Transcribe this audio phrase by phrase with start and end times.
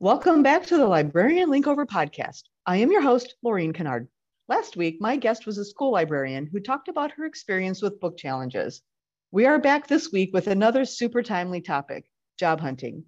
[0.00, 2.44] Welcome back to the Librarian Linkover podcast.
[2.64, 4.06] I am your host, Laureen Kennard.
[4.46, 8.16] Last week, my guest was a school librarian who talked about her experience with book
[8.16, 8.80] challenges.
[9.32, 12.08] We are back this week with another super timely topic
[12.38, 13.06] job hunting.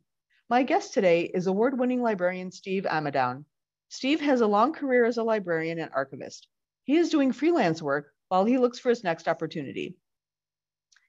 [0.49, 3.45] My guest today is award winning librarian Steve Ammidown.
[3.89, 6.49] Steve has a long career as a librarian and archivist.
[6.83, 9.95] He is doing freelance work while he looks for his next opportunity.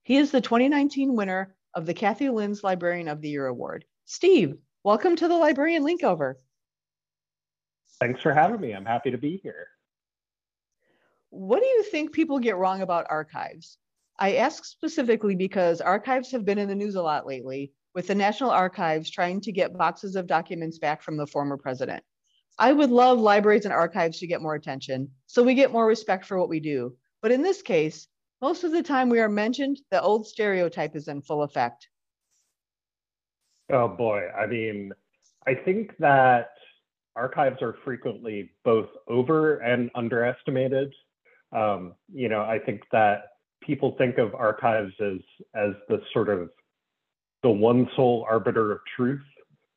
[0.04, 3.84] He is the 2019 winner of the Cathie Linz Librarian of the Year Award.
[4.06, 6.40] Steve, Welcome to the Librarian Linkover.
[8.00, 8.74] Thanks for having me.
[8.74, 9.68] I'm happy to be here.
[11.30, 13.78] What do you think people get wrong about archives?
[14.18, 18.16] I ask specifically because archives have been in the news a lot lately, with the
[18.16, 22.02] National Archives trying to get boxes of documents back from the former president.
[22.58, 26.26] I would love libraries and archives to get more attention so we get more respect
[26.26, 26.98] for what we do.
[27.22, 28.08] But in this case,
[28.42, 31.88] most of the time we are mentioned, the old stereotype is in full effect.
[33.72, 34.92] Oh boy, I mean,
[35.48, 36.50] I think that
[37.16, 40.94] archives are frequently both over and underestimated.
[41.52, 43.24] Um, you know, I think that
[43.62, 45.20] people think of archives as
[45.56, 46.50] as the sort of
[47.44, 49.24] the one sole arbiter of truth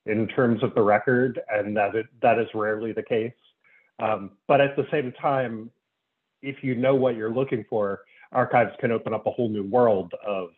[0.07, 3.33] in terms of the record, and that it, that is rarely the case.
[4.01, 5.71] Um, but at the same time,
[6.43, 8.01] if you know what you're looking for,
[8.33, 10.51] archives can open up a whole new world of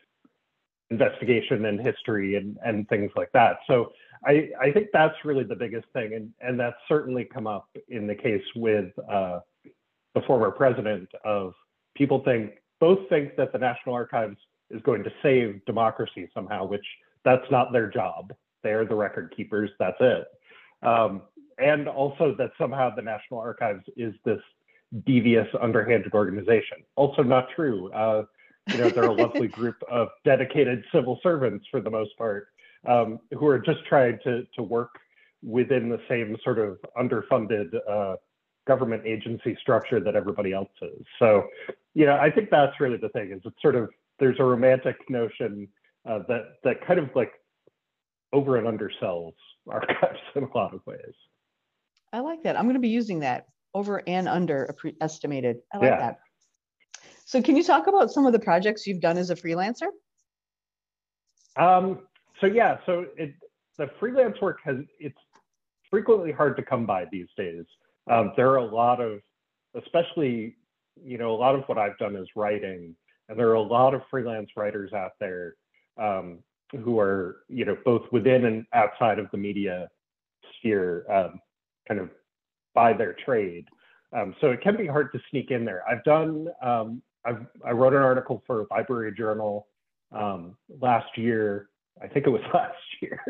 [0.90, 3.56] investigation and history and, and things like that.
[3.66, 3.92] So
[4.24, 6.14] I, I think that's really the biggest thing.
[6.14, 9.40] And, and that's certainly come up in the case with uh,
[10.14, 11.54] the former president of
[11.96, 14.36] people think, both think that the National Archives
[14.70, 16.84] is going to save democracy somehow, which
[17.24, 18.32] that's not their job.
[18.62, 20.26] They're the record keepers, that's it.
[20.82, 21.22] Um,
[21.58, 24.40] and also that somehow the National Archives is this
[25.04, 26.78] devious, underhanded organization.
[26.96, 27.90] Also not true.
[27.92, 28.24] Uh,
[28.68, 32.48] you know, they're a lovely group of dedicated civil servants for the most part,
[32.86, 34.98] um, who are just trying to to work
[35.42, 38.16] within the same sort of underfunded uh,
[38.66, 41.04] government agency structure that everybody else is.
[41.18, 41.46] So,
[41.94, 43.32] you know, I think that's really the thing.
[43.32, 45.68] Is it's sort of there's a romantic notion
[46.08, 47.32] uh, that that kind of like
[48.32, 49.34] over and undersells
[49.68, 51.14] archives in a lot of ways.
[52.12, 52.56] I like that.
[52.56, 55.58] I'm going to be using that over and under estimated.
[55.72, 55.98] I like yeah.
[55.98, 56.18] that.
[57.26, 59.88] So can you talk about some of the projects you've done as a freelancer?
[61.56, 62.06] Um,
[62.40, 63.34] so yeah, so it,
[63.78, 65.18] the freelance work has, it's
[65.90, 67.64] frequently hard to come by these days.
[68.08, 69.18] Um, there are a lot of,
[69.74, 70.56] especially,
[71.02, 72.94] you know, a lot of what I've done is writing,
[73.28, 75.56] and there are a lot of freelance writers out there
[76.00, 76.38] um,
[76.70, 79.88] who are, you know, both within and outside of the media
[80.58, 81.40] sphere, um,
[81.88, 82.08] kind of
[82.72, 83.66] by their trade.
[84.16, 85.82] Um, so it can be hard to sneak in there.
[85.88, 86.46] I've done
[87.26, 89.66] I've, I wrote an article for Library Journal
[90.12, 91.68] um, last year.
[92.02, 93.20] I think it was last year.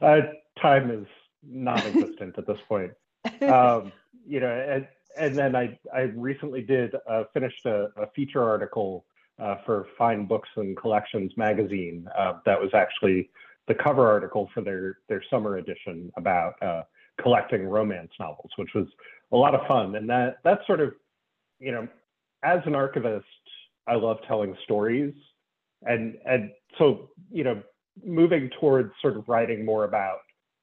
[0.00, 0.20] Uh,
[0.60, 1.06] time is
[1.42, 2.92] non-existent at this point.
[3.42, 3.92] Um,
[4.26, 4.86] you know, and,
[5.18, 9.04] and then I, I recently did uh, finished a, a, feature article
[9.38, 12.06] uh, for Fine Books and Collections magazine.
[12.16, 13.30] Uh, that was actually
[13.66, 16.82] the cover article for their their summer edition about uh,
[17.20, 18.86] collecting romance novels, which was
[19.32, 19.96] a lot of fun.
[19.96, 20.94] And that that sort of,
[21.60, 21.88] you know,
[22.44, 23.26] as an archivist,
[23.86, 25.14] I love telling stories.
[25.82, 27.62] And and so, you know,
[28.04, 30.18] moving towards sort of writing more about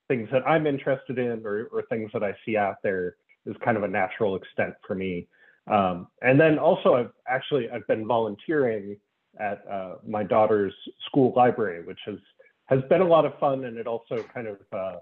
[0.08, 3.16] things that I'm interested in or, or things that I see out there
[3.46, 5.28] is kind of a natural extent for me.
[5.72, 8.98] Um, and then also I've actually I've been volunteering
[9.40, 10.74] at uh, my daughter's
[11.08, 12.18] school library, which has
[12.66, 14.98] has been a lot of fun and it also kind of uh,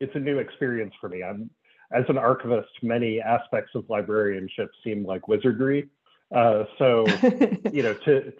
[0.00, 1.22] it's a new experience for me.
[1.22, 1.50] I'm
[1.90, 5.88] as an archivist, many aspects of librarianship seem like wizardry.
[6.34, 7.06] Uh, so,
[7.72, 8.32] you know, to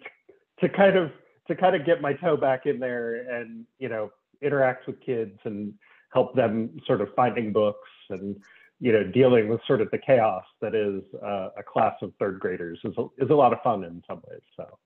[0.59, 1.11] to kind of
[1.47, 4.11] to kind of get my toe back in there and you know
[4.41, 5.73] interact with kids and
[6.13, 8.35] help them sort of finding books and
[8.79, 12.39] you know dealing with sort of the chaos that is uh, a class of third
[12.39, 14.41] graders is a, is a lot of fun in some ways.
[14.55, 14.77] So,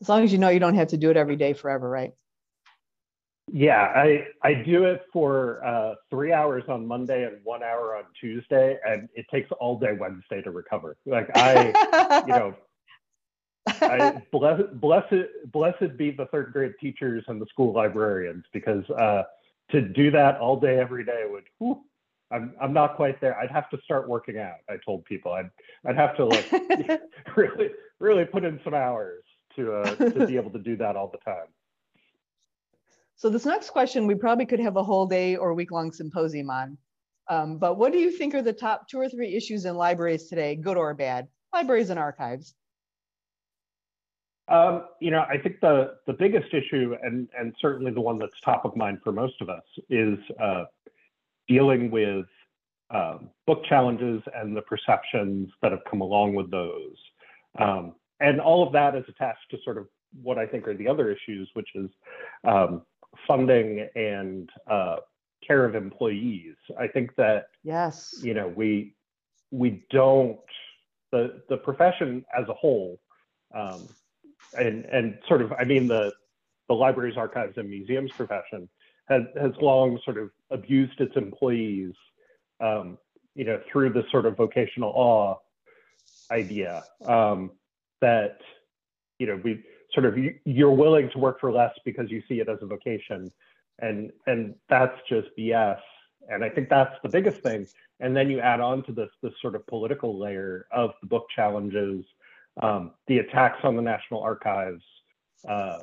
[0.00, 2.12] as long as you know you don't have to do it every day forever, right?
[3.52, 8.04] Yeah, I I do it for uh, three hours on Monday and one hour on
[8.20, 10.96] Tuesday, and it takes all day Wednesday to recover.
[11.06, 12.54] Like I, you know,
[13.66, 19.22] I bless, blessed blessed be the third grade teachers and the school librarians because uh,
[19.70, 21.44] to do that all day every day would.
[21.58, 21.82] Whew,
[22.30, 23.38] I'm I'm not quite there.
[23.38, 24.58] I'd have to start working out.
[24.68, 25.50] I told people I'd
[25.86, 26.50] I'd have to like
[27.36, 29.24] really really put in some hours
[29.56, 31.46] to uh, to be able to do that all the time.
[33.18, 36.50] So this next question, we probably could have a whole day or week long symposium
[36.50, 36.78] on.
[37.28, 40.28] Um, but what do you think are the top two or three issues in libraries
[40.28, 41.26] today, good or bad?
[41.52, 42.54] Libraries and archives.
[44.46, 48.32] Um, you know, I think the the biggest issue, and and certainly the one that's
[48.44, 50.64] top of mind for most of us, is uh,
[51.48, 52.24] dealing with
[52.90, 56.96] um, book challenges and the perceptions that have come along with those.
[57.58, 59.86] Um, and all of that is attached to sort of
[60.22, 61.90] what I think are the other issues, which is
[62.44, 62.82] um,
[63.26, 64.96] funding and uh,
[65.46, 66.54] care of employees.
[66.78, 68.94] I think that yes, you know, we
[69.50, 70.38] we don't
[71.12, 73.00] the the profession as a whole,
[73.54, 73.88] um,
[74.58, 76.12] and and sort of I mean the
[76.68, 78.68] the libraries, archives, and museums profession
[79.08, 81.94] has has long sort of abused its employees,
[82.60, 82.98] um,
[83.34, 85.36] you know, through this sort of vocational awe
[86.30, 87.50] idea um,
[88.00, 88.38] that
[89.18, 89.64] you know we
[89.98, 93.30] sort of you're willing to work for less because you see it as a vocation.
[93.80, 95.78] And and that's just bs
[96.28, 97.66] and i think that's the biggest thing.
[98.00, 101.26] And then you add on to this this sort of political layer of the book
[101.34, 102.04] challenges
[102.60, 104.82] um, the attacks on the national archives
[105.48, 105.80] uh,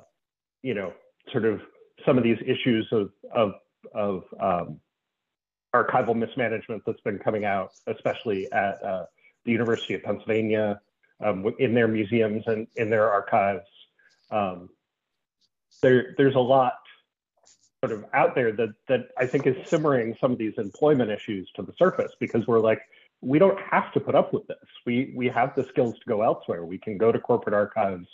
[0.61, 0.93] you know
[1.31, 1.61] sort of
[2.05, 3.53] some of these issues of of
[3.93, 4.79] of um,
[5.73, 9.05] archival mismanagement that's been coming out especially at uh,
[9.45, 10.81] the university of pennsylvania
[11.25, 13.65] um, in their museums and in their archives
[14.31, 14.69] um,
[15.81, 16.73] there there's a lot
[17.83, 21.49] sort of out there that that I think is simmering some of these employment issues
[21.55, 22.81] to the surface because we're like
[23.21, 24.57] we don't have to put up with this.
[24.85, 26.65] We we have the skills to go elsewhere.
[26.65, 28.07] We can go to corporate archives.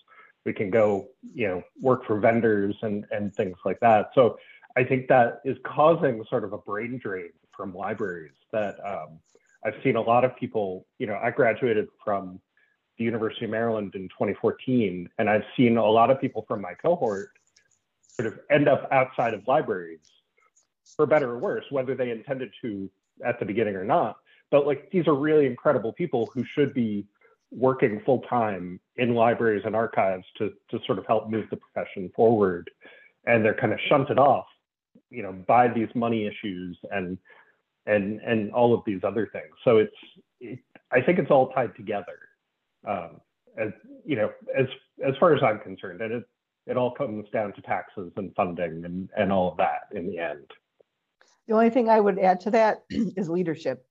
[0.45, 4.11] We can go, you know, work for vendors and and things like that.
[4.15, 4.37] So
[4.75, 9.19] I think that is causing sort of a brain drain from libraries that um,
[9.65, 12.39] I've seen a lot of people, you know, I graduated from
[12.97, 16.73] the University of Maryland in 2014, and I've seen a lot of people from my
[16.73, 17.31] cohort
[18.15, 19.99] sort of end up outside of libraries,
[20.95, 22.89] for better or worse, whether they intended to
[23.25, 24.17] at the beginning or not.
[24.49, 27.05] But like these are really incredible people who should be
[27.51, 32.11] working full time in libraries and archives to to sort of help move the profession
[32.15, 32.69] forward,
[33.25, 34.47] and they're kind of shunted off,
[35.09, 37.17] you know, by these money issues and
[37.85, 39.53] and and all of these other things.
[39.63, 39.95] So it's
[40.39, 40.59] it,
[40.91, 42.19] I think it's all tied together
[42.87, 43.21] um,
[43.57, 43.69] as
[44.05, 44.65] you know, as
[45.05, 46.23] as far as I'm concerned, and it
[46.67, 50.17] it all comes down to taxes and funding and and all of that in the
[50.17, 50.49] end.
[51.47, 53.85] The only thing I would add to that is leadership.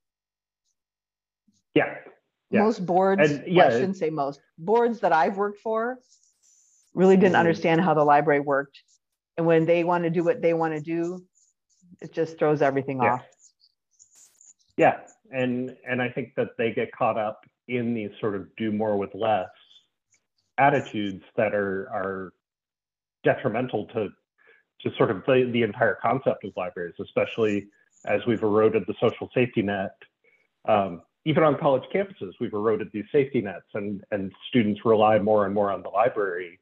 [1.74, 1.94] Yeah.
[2.50, 2.62] yeah.
[2.62, 5.98] Most boards, and, yeah, I shouldn't say most boards that I've worked for,
[6.94, 7.40] really didn't mm-hmm.
[7.40, 8.80] understand how the library worked,
[9.36, 11.24] and when they want to do what they want to do,
[12.00, 13.14] it just throws everything yeah.
[13.14, 13.26] off.
[14.76, 14.96] Yeah,
[15.30, 18.96] and and I think that they get caught up in these sort of do more
[18.96, 19.48] with less
[20.58, 22.32] attitudes that are are
[23.24, 24.08] detrimental to
[24.82, 27.66] to sort of the, the entire concept of libraries, especially
[28.06, 29.94] as we've eroded the social safety net.
[30.66, 35.46] Um, even on college campuses, we've eroded these safety nets, and and students rely more
[35.46, 36.58] and more on the library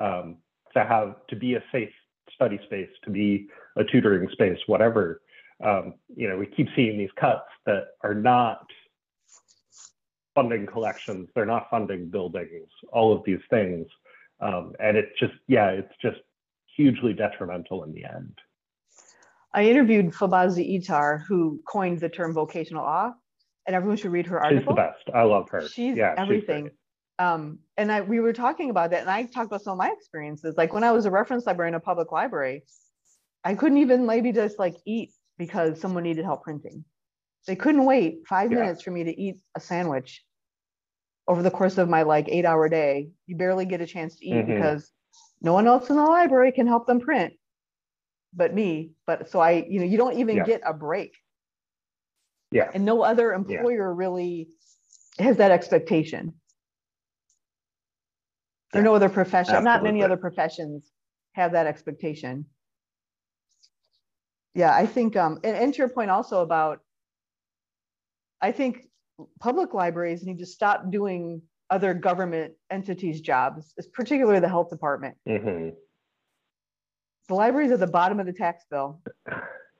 [0.00, 0.36] um,
[0.74, 1.92] to have to be a safe
[2.34, 5.20] study space, to be a tutoring space, whatever.
[5.64, 8.66] Um, you know, we keep seeing these cuts that are not
[10.34, 13.86] funding collections, they're not funding buildings, all of these things.
[14.40, 16.18] Um, and it's just, yeah, it's just
[16.76, 18.38] hugely detrimental in the end.
[19.52, 23.12] I interviewed Fobazi Ettarh, who coined the term vocational awe,
[23.66, 24.60] and everyone should read her article.
[24.60, 25.10] She's the best.
[25.14, 25.68] I love her.
[25.68, 26.64] She's yeah, everything.
[26.64, 26.72] She's
[27.18, 29.92] um, and I, we were talking about that, and I talked about some of my
[29.96, 30.56] experiences.
[30.56, 32.64] Like when I was a reference librarian in a public library,
[33.44, 36.84] I couldn't even maybe just like eat because someone needed help printing.
[37.46, 38.60] They couldn't wait five yeah.
[38.60, 40.24] minutes for me to eat a sandwich
[41.26, 43.10] over the course of my like eight hour day.
[43.26, 44.54] You barely get a chance to eat mm-hmm.
[44.54, 44.90] because
[45.40, 47.34] no one else in the library can help them print
[48.36, 48.92] but me.
[49.06, 50.44] But so I, you know, you don't even yeah.
[50.44, 51.16] get a break.
[52.50, 52.70] Yeah.
[52.72, 53.96] And no other employer yeah.
[53.96, 54.48] really
[55.18, 56.34] has that expectation.
[58.72, 59.64] There are no other profession, Absolutely.
[59.64, 60.90] not many other professions
[61.32, 62.46] have that expectation.
[64.54, 66.80] Yeah, I think, um, and, and to your point also about
[68.40, 68.86] I think
[69.40, 75.16] public libraries need to stop doing other government entities' jobs, particularly the health department.
[75.28, 75.70] Mm-hmm.
[77.28, 79.00] The libraries are the bottom of the tax bill.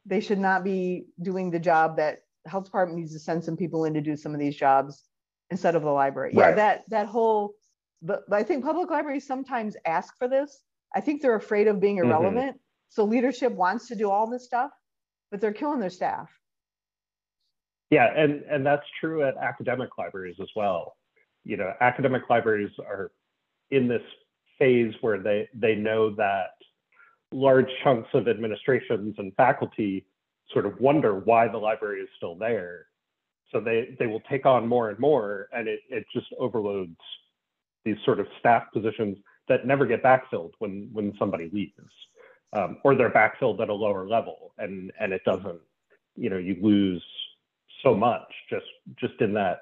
[0.07, 3.57] They should not be doing the job that the health department needs to send some
[3.57, 5.03] people in to do some of these jobs
[5.49, 6.33] instead of the library.
[6.35, 6.51] Right.
[6.51, 7.55] Yeah, that that whole.
[8.03, 10.61] But, but I think public libraries sometimes ask for this.
[10.95, 12.11] I think they're afraid of being mm-hmm.
[12.11, 12.51] irrelevant.
[12.51, 12.91] Mm-hmm.
[12.91, 14.73] So leadership wants to do all this stuff,
[15.31, 16.29] but they're killing their staff.
[17.95, 20.97] Yeah, and and that's true at academic libraries as well.
[21.45, 23.13] You know, academic libraries are
[23.71, 24.03] in this
[24.59, 26.55] phase where they they know that
[27.31, 30.07] large chunks of administrations and faculty
[30.53, 32.87] sort of wonder why the library is still there.
[33.53, 36.99] So they they will take on more and more, and it it just overloads
[37.85, 41.95] these sort of staff positions that never get backfilled when when somebody leaves,
[42.55, 45.61] um, or they're backfilled at a lower level, and and it doesn't
[46.17, 47.05] you know you lose
[47.85, 48.67] so much just
[48.99, 49.61] just in that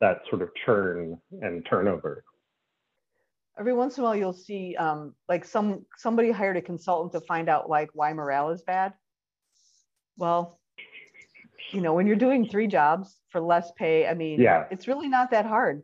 [0.00, 2.24] that sort of churn and turnover.
[3.58, 7.20] Every once in a while you'll see um, like some somebody hired a consultant to
[7.26, 8.92] find out like why morale is bad.
[10.18, 10.58] Well
[11.72, 14.64] you know when you're doing three jobs for less pay i mean yeah.
[14.70, 15.82] it's really not that hard.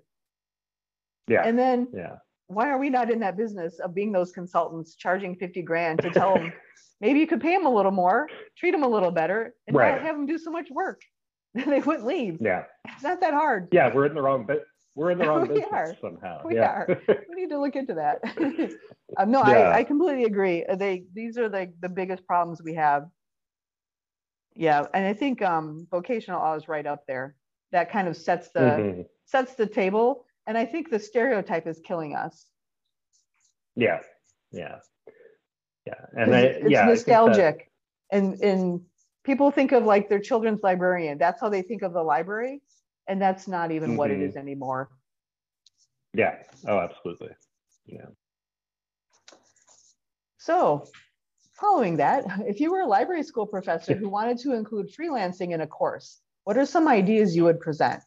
[1.29, 1.43] Yeah.
[1.45, 2.17] And then yeah.
[2.47, 6.11] why are we not in that business of being those consultants charging 50 grand to
[6.11, 6.53] tell them
[7.01, 8.27] maybe you could pay them a little more
[8.57, 9.93] treat them a little better and Right.
[9.93, 11.01] not have them do so much work
[11.67, 15.11] they wouldn't leave yeah it's not that hard yeah we're in the wrong bit we're
[15.11, 15.97] in the wrong We business are.
[16.01, 17.01] somehow We yeah are.
[17.29, 18.17] we need to look into that.
[19.19, 19.69] um, no, Yeah.
[19.71, 20.65] I, I completely agree.
[20.65, 23.03] Uh, They these are like the biggest problems we have.
[24.55, 27.35] Yeah, and I think um, vocational awe is right up there.
[27.73, 29.07] That kind of sets the Mhm.
[29.27, 32.47] sets the table, and I think the stereotype is killing us.
[33.75, 34.01] yeah
[34.53, 34.77] yeah
[35.87, 37.71] yeah and I, it's yeah I that- nostalgic,
[38.11, 38.81] and and
[39.27, 41.19] people think of like their children's librarian.
[41.19, 42.63] That's how they think of the library,
[43.09, 44.29] and that's not even what it Mhm.
[44.29, 44.89] is anymore.
[46.15, 47.29] yeah oh absolutely
[47.85, 48.07] yeah
[50.39, 50.85] So,
[51.61, 55.61] following that, if you were a library school professor who wanted to include freelancing in
[55.61, 58.01] a course, what are some ideas you would present?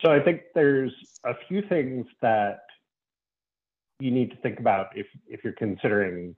[0.00, 2.60] So I think there's a few things that
[3.98, 6.34] you need to think about if if you're considering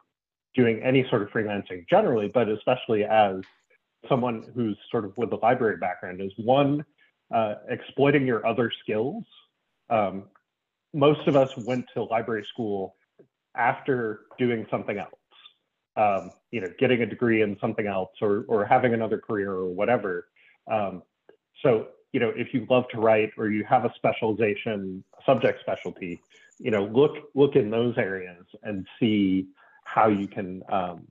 [0.54, 3.36] doing any sort of freelancing generally, but especially as
[4.08, 6.84] someone who's sort of with a library background is one,
[7.34, 9.24] uh, exploiting your other skills.
[9.90, 10.24] Um,
[10.92, 12.96] most of us went to library school
[13.56, 15.10] after doing something else.
[15.94, 19.68] Um, you know, getting a degree in something else or or having another career or
[19.68, 20.28] whatever.
[20.70, 21.02] Um,
[21.62, 26.20] so you know if you love to write or you have a specialization subject specialty
[26.58, 29.46] you know look look in those areas and see
[29.84, 31.06] how you can um,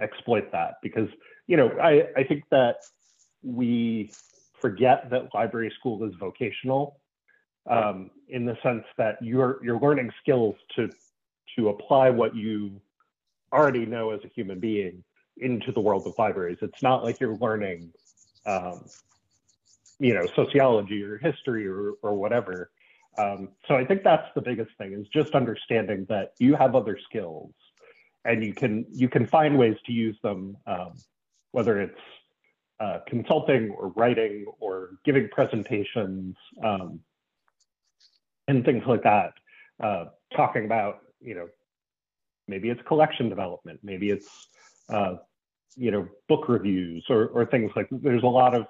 [0.00, 0.74] exploit that.
[0.82, 1.08] Because
[1.46, 2.76] you know I, I think that
[3.42, 4.12] we
[4.60, 6.98] forget that library school is vocational
[7.68, 10.88] um, in the sense that you're you're learning skills to
[11.56, 12.80] to apply what you
[13.52, 15.02] already know as a human being
[15.38, 16.58] into the world of libraries.
[16.62, 17.92] It's not like you're learning
[18.44, 18.84] um,
[19.98, 22.70] you know sociology or history or, or whatever.
[23.18, 26.98] Um, so i think that's the biggest thing is just understanding that you have other
[27.08, 27.50] skills
[28.26, 30.92] and you can you can find ways to use them um,
[31.52, 32.00] whether it's
[32.80, 37.00] uh, consulting or writing or giving presentations um,
[38.48, 39.32] and things like that
[39.82, 40.06] uh,
[40.36, 41.48] talking about you know
[42.48, 44.48] maybe it's collection development maybe it's
[44.90, 45.14] uh,
[45.76, 48.66] you know book reviews or, or things like there's a lot of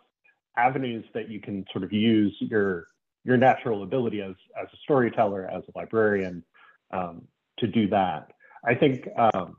[0.56, 2.86] avenues that you can sort of use your
[3.24, 6.44] your natural ability as as a storyteller, as a librarian,
[6.92, 7.22] um,
[7.58, 8.30] to do that.
[8.66, 9.56] I think um,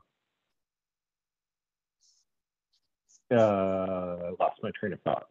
[3.30, 5.26] uh, I lost my train of thought.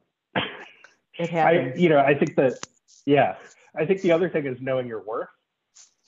[1.19, 2.59] It I, you know, I think that,
[3.05, 3.35] yeah,
[3.75, 5.29] I think the other thing is knowing your worth.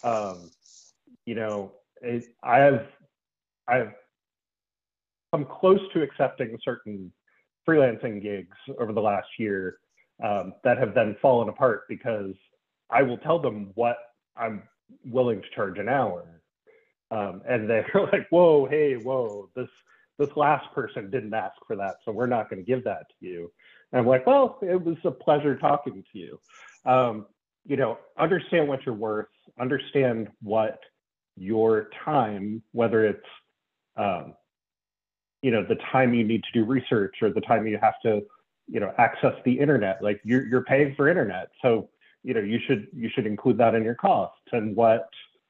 [0.04, 0.52] Um,
[1.26, 2.88] you know, it, I have,
[3.68, 3.94] I've
[5.32, 7.12] come close to accepting certain
[7.68, 9.78] freelancing gigs over the last year
[10.24, 12.34] um, that have then fallen apart because
[12.90, 13.98] I will tell them what
[14.36, 14.64] I'm
[15.06, 16.39] willing to charge an hour,
[17.12, 19.70] um, and they're like, "Whoa, hey, whoa, this
[20.18, 23.28] this last person didn't ask for that, so we're not going to give that to
[23.28, 23.52] you."
[23.92, 26.40] And I'm like, "Well, it was a pleasure talking to you."
[26.86, 27.26] Um,
[27.66, 29.28] you know, understand what you're worth,
[29.60, 30.80] understand what
[31.36, 33.26] your time, whether it's
[33.98, 34.34] um,
[35.42, 38.22] you know the time you need to do research or the time you have to
[38.68, 41.90] you know access the internet like you're, you're paying for internet so
[42.24, 45.10] you know you should you should include that in your costs and what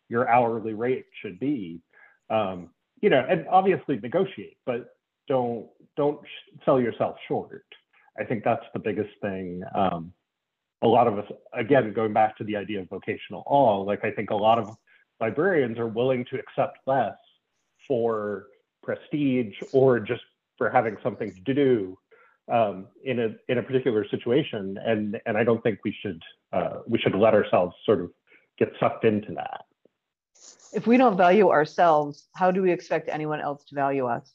[0.10, 1.82] your hourly rate should be
[2.30, 2.70] um,
[3.02, 4.90] you know and obviously negotiate but
[5.28, 6.20] don't don't
[6.66, 7.66] sell yourself short
[8.20, 10.12] i think that's the biggest thing um,
[10.82, 14.12] a lot of us again going back to the idea of vocational awe like i
[14.12, 14.76] think a lot of
[15.22, 17.18] librarians are willing to accept less
[17.88, 18.48] for
[18.84, 20.22] prestige or just
[20.58, 21.98] for having something to do
[22.52, 26.80] um, in a in a particular situation, and and I don't think we should uh,
[26.88, 28.12] we should let ourselves sort of
[28.58, 29.62] get sucked into that.
[30.74, 34.32] If we don't value ourselves, how do we expect anyone else to value us?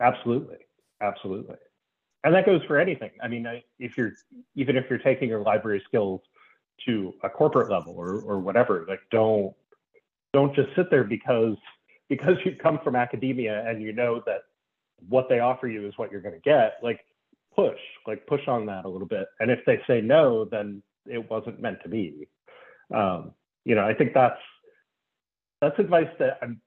[0.00, 0.58] Absolutely,
[1.00, 1.56] absolutely,
[2.24, 3.10] and that goes for anything.
[3.22, 3.46] I mean,
[3.78, 4.12] if you're
[4.54, 6.20] even if you're taking your library skills
[6.84, 9.54] to a corporate level or or whatever, like don't
[10.32, 11.56] don't just sit there because
[12.08, 14.42] because you come from academia and you know that
[15.08, 16.74] what they offer you is what you're going to get.
[16.82, 17.00] Like
[17.54, 19.26] push, like push on that a little bit.
[19.40, 22.28] And if they say no, then it wasn't meant to be.
[22.94, 23.32] Um,
[23.64, 24.40] you know, I think that's
[25.60, 26.60] that's advice that I'm,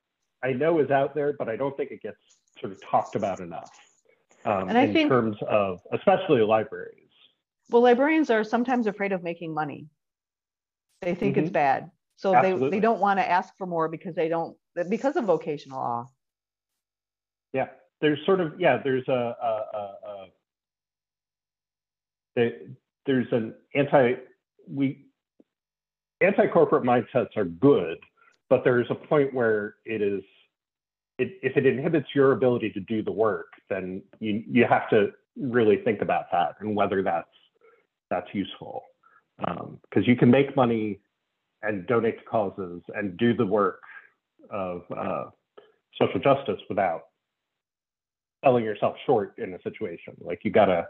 [0.44, 2.18] I know is out there, but I don't think it gets
[2.60, 3.70] sort of talked about enough.
[4.46, 6.96] um, in think- terms of especially libraries.
[7.70, 9.88] Well, librarians are sometimes afraid of making money.
[11.02, 11.54] They think it's Mhm.
[11.54, 11.92] bad.
[12.16, 12.70] So they, Absolutely.
[12.72, 14.58] they don't want to ask for more because they don't,
[14.90, 16.06] because of vocational awe.
[17.54, 17.70] Yeah,
[18.02, 20.32] there's sort of yeah, there's a, a, a, a
[22.36, 22.60] there-
[23.06, 24.16] there's an anti
[24.68, 25.06] we
[26.22, 27.98] anti corporate mindsets are good,
[28.50, 30.24] but there's a point where it is
[31.18, 35.12] it, if it inhibits your ability to do the work, then you you have to
[35.38, 37.28] really think about that and whether that's
[38.10, 38.84] that's useful
[39.38, 41.00] because you can make money
[41.62, 43.80] and donate to causes and do the work
[44.50, 45.26] of uh,
[46.00, 47.04] social justice without
[48.44, 50.14] selling yourself short in a situation.
[50.20, 50.88] Like you gotta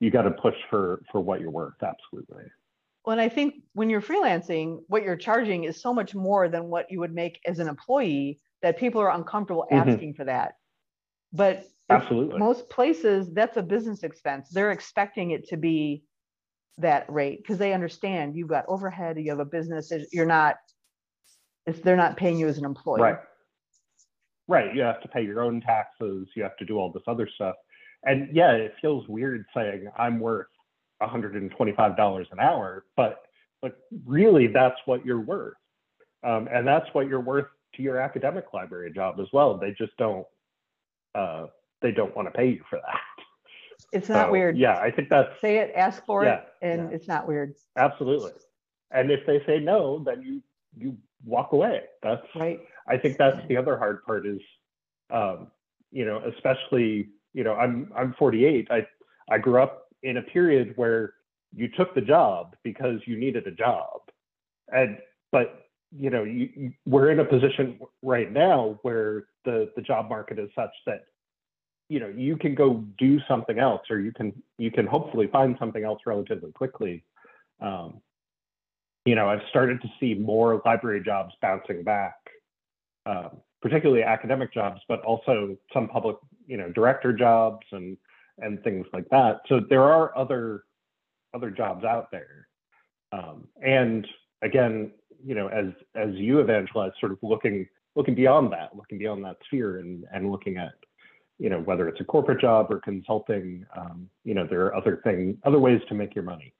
[0.00, 1.74] you gotta push for for what you're worth.
[1.82, 2.44] Absolutely.
[3.04, 6.64] Well, and I think when you're freelancing, what you're charging is so much more than
[6.68, 9.88] what you would make as an employee that people are uncomfortable Mhm.
[9.88, 10.54] asking for that.
[11.32, 12.38] But Absolutely.
[12.38, 14.50] most places, that's a business expense.
[14.50, 16.04] They're expecting it to be
[16.78, 20.56] that rate because they understand you've got overhead, you have a business, you're not,
[21.66, 23.02] it's, they're not paying you as an employee.
[23.02, 23.18] Right.
[24.48, 24.74] Right.
[24.74, 26.28] You have to pay your own taxes.
[26.36, 27.56] You have to do all this other stuff.
[28.04, 30.48] And yeah, it feels weird saying I'm worth
[31.02, 33.22] $125 an hour, but
[33.60, 35.54] but really that's what you're worth.
[36.24, 39.56] Um, and that's what you're worth to your academic library job as well.
[39.56, 40.26] They just don't
[41.14, 41.46] uh,
[41.80, 43.00] they don't want to pay you for that.
[43.92, 44.56] It's not So, weird.
[44.56, 46.96] Yeah, I think that's Say it, ask for Yeah, it, and yeah.
[46.96, 48.32] it's not weird, absolutely.
[48.90, 50.42] And if they say no, then you
[50.76, 51.82] you walk away.
[52.02, 52.60] That's right?
[52.88, 54.40] I think that's the other hard part is,
[55.10, 55.48] um,
[55.90, 58.68] you know, especially, you know, I'm I'm 48.
[58.70, 58.86] I
[59.30, 61.14] I grew up in a period where
[61.54, 64.00] you took the job because you needed a job,
[64.68, 64.98] and
[65.30, 65.66] but
[65.96, 70.38] you know, you, you we're in a position right now where the the job market
[70.38, 71.04] is such that
[71.88, 75.56] you know you can go do something else or you can you can hopefully find
[75.58, 77.04] something else relatively quickly.
[77.60, 78.00] Um,
[79.04, 82.16] you know i've started to see more library jobs bouncing back
[83.06, 87.96] um, particularly academic jobs but also some public you know director jobs and
[88.38, 90.64] and things like that so there are other
[91.34, 92.48] other jobs out there
[93.12, 94.06] um, and
[94.42, 94.90] again
[95.24, 97.66] you know as as you evangelize sort of looking
[97.96, 100.72] looking beyond that looking beyond that sphere and and looking at
[101.38, 105.00] you know whether it's a corporate job or consulting um, you know there are other
[105.04, 106.54] things other ways to make your money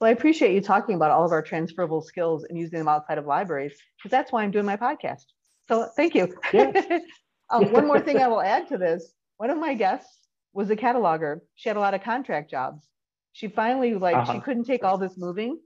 [0.00, 3.18] Well, I appreciate you talking about all of our transferable skills and using them outside
[3.18, 5.24] of libraries, because that's why I'm doing my podcast.
[5.68, 6.34] So thank you.
[6.52, 6.72] Yeah.
[7.50, 9.12] um, one more thing I will add to this.
[9.36, 11.40] One of my guests was a cataloger.
[11.54, 12.88] She had a lot of contract jobs.
[13.32, 14.40] She finally, like, she Uh-huh.
[14.40, 15.60] couldn't take all this moving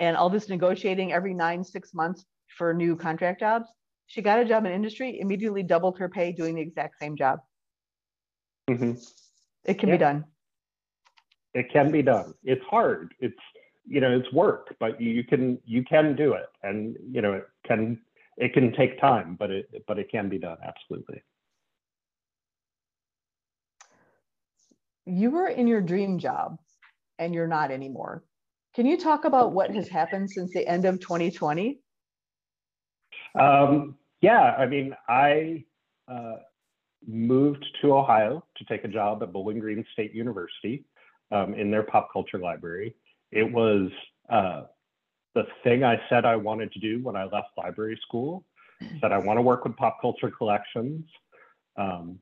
[0.00, 2.24] and all this negotiating every nine, six months
[2.56, 3.68] for new contract jobs.
[4.08, 7.40] She got a job in industry, immediately doubled her pay doing the exact same job.
[8.68, 8.98] Mhm.
[9.64, 9.94] It can Yeah.
[9.94, 10.24] be done.
[11.54, 13.40] it can be done it's hard it's
[13.86, 17.48] you know it's work but you can you can do it and you know it
[17.64, 17.98] can
[18.36, 21.22] it can take time but it but it can be done absolutely
[25.06, 26.58] you were in your dream job
[27.18, 28.24] and you're not anymore.
[28.74, 31.80] Can you talk about what has happened since the end of 2020?
[33.38, 35.64] Um, yeah, I mean, I
[36.08, 36.36] uh,
[37.06, 40.84] moved to Ohio to take a job at Bowling Green State University
[41.30, 42.94] um, in their pop culture library.
[43.30, 43.90] It was
[44.28, 44.64] uh,
[45.34, 48.44] the thing I said I wanted to do when I left library school.
[49.00, 51.06] Said I want to work with pop culture collections.
[51.78, 52.18] Um,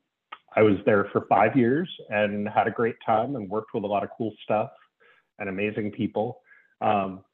[0.56, 3.86] I was there for five years and had a great time and worked with a
[3.86, 4.70] lot of cool stuff
[5.38, 6.40] and amazing people.
[6.80, 7.24] Um,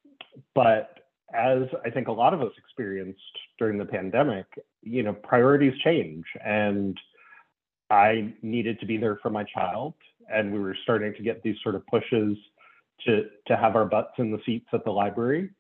[0.55, 1.01] but
[1.35, 3.21] as I think a lot of us experienced
[3.59, 4.47] during the pandemic,
[4.83, 6.99] you know, priorities change and
[7.91, 9.95] I needed to be there for my child
[10.33, 12.37] and we were starting to get these sort of pushes
[13.07, 15.51] to to have our butts in the seats at the library.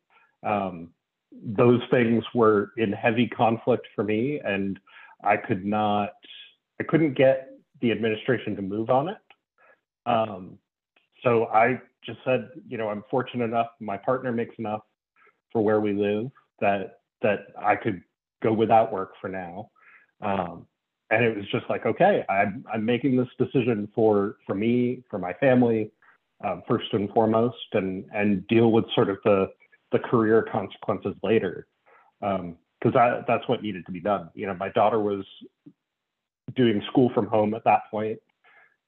[0.47, 0.91] Um,
[1.33, 4.79] those things were in heavy conflict for me and
[5.23, 6.13] I could not
[6.81, 7.50] I couldn't get
[7.81, 9.19] the administration to move on it.
[10.07, 10.59] Um,
[11.23, 14.81] so I just said, you know, I'm fortunate enough, my partner makes enough
[15.53, 18.03] for where we live that that I could
[18.43, 19.71] go without work for now.
[20.23, 20.67] Um,
[21.11, 25.19] and it was just like, okay, I'm I'm making this decision for for me, for
[25.19, 25.91] my family,
[26.45, 29.51] um, first and foremost, and and deal with sort of the
[29.93, 31.67] the career consequences later,
[32.21, 34.31] because that that's what needed to be done.
[34.35, 35.25] You know, my daughter was
[36.57, 38.19] doing school from home at that point.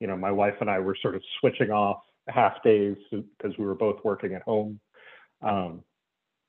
[0.01, 3.65] You know, my wife and I were sort of switching off half days because we
[3.65, 4.81] were both working at home.
[5.43, 5.83] Um,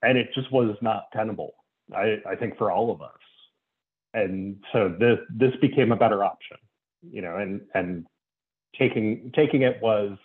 [0.02, 1.54] and it just was not tenable,
[1.94, 3.10] I, I think, for all of us.
[4.12, 6.58] And so this this became a better option,
[7.02, 8.06] you know, and and
[8.78, 10.16] taking taking it was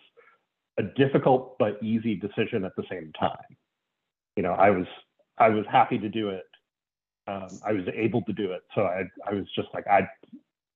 [0.78, 3.58] a difficult but easy decision at the same time.
[4.36, 4.86] You know, I was
[5.40, 6.44] I was happy to do it.
[7.28, 10.08] Um, I was able to do it, so I I was just like I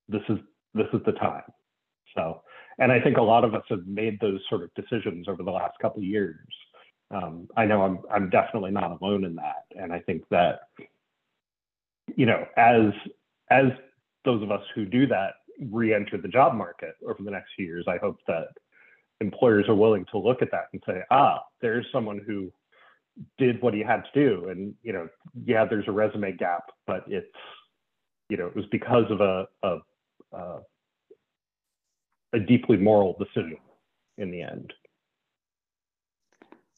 [0.08, 0.38] this is
[0.74, 1.42] this is the time.
[2.16, 2.42] So,
[2.78, 5.50] and I think a lot of us have made those sort of decisions over the
[5.50, 6.48] last couple of years.
[7.10, 10.60] Um, I know I'm I'm definitely not alone in that, and I think that
[12.16, 12.92] you know as
[13.50, 13.66] as
[14.24, 15.34] those of us who do that
[15.70, 18.48] re-enter the job market over the next few years, I hope that
[19.20, 22.50] employers are willing to look at that and say, ah, there's someone who
[23.38, 25.08] did what he had to do, and you know,
[25.44, 27.26] yeah, there's a resume gap, but it's
[28.28, 29.78] you know, it was because of a a,
[30.34, 30.60] a,
[32.36, 33.58] a deeply moral decision
[34.18, 34.72] in the end.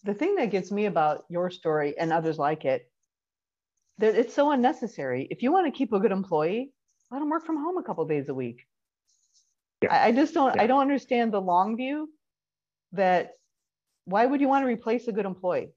[0.04, 2.90] The thing that gets me about your story and others like it,
[3.98, 5.26] that it's so unnecessary.
[5.30, 6.72] If you want to keep a good employee,
[7.10, 8.66] let them work from home a couple days a week.
[9.82, 9.94] Yeah.
[9.94, 10.54] I, I, just don't.
[10.54, 10.62] Yeah.
[10.62, 12.08] I don't understand the long view.
[12.92, 13.32] That
[14.04, 15.70] why would you want to replace a good employee?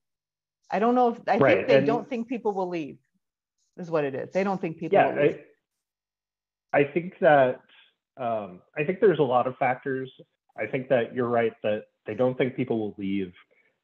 [0.72, 1.58] I don't know if I right.
[1.58, 2.98] think they and, don't think people will leave.
[3.78, 4.32] Is what it is.
[4.32, 4.98] They don't think people.
[4.98, 5.08] Yeah,
[6.74, 7.62] I, I, think that
[8.18, 10.12] um, I think there's a lot of factors.
[10.58, 13.34] I think that you're right that they don't think people will leave,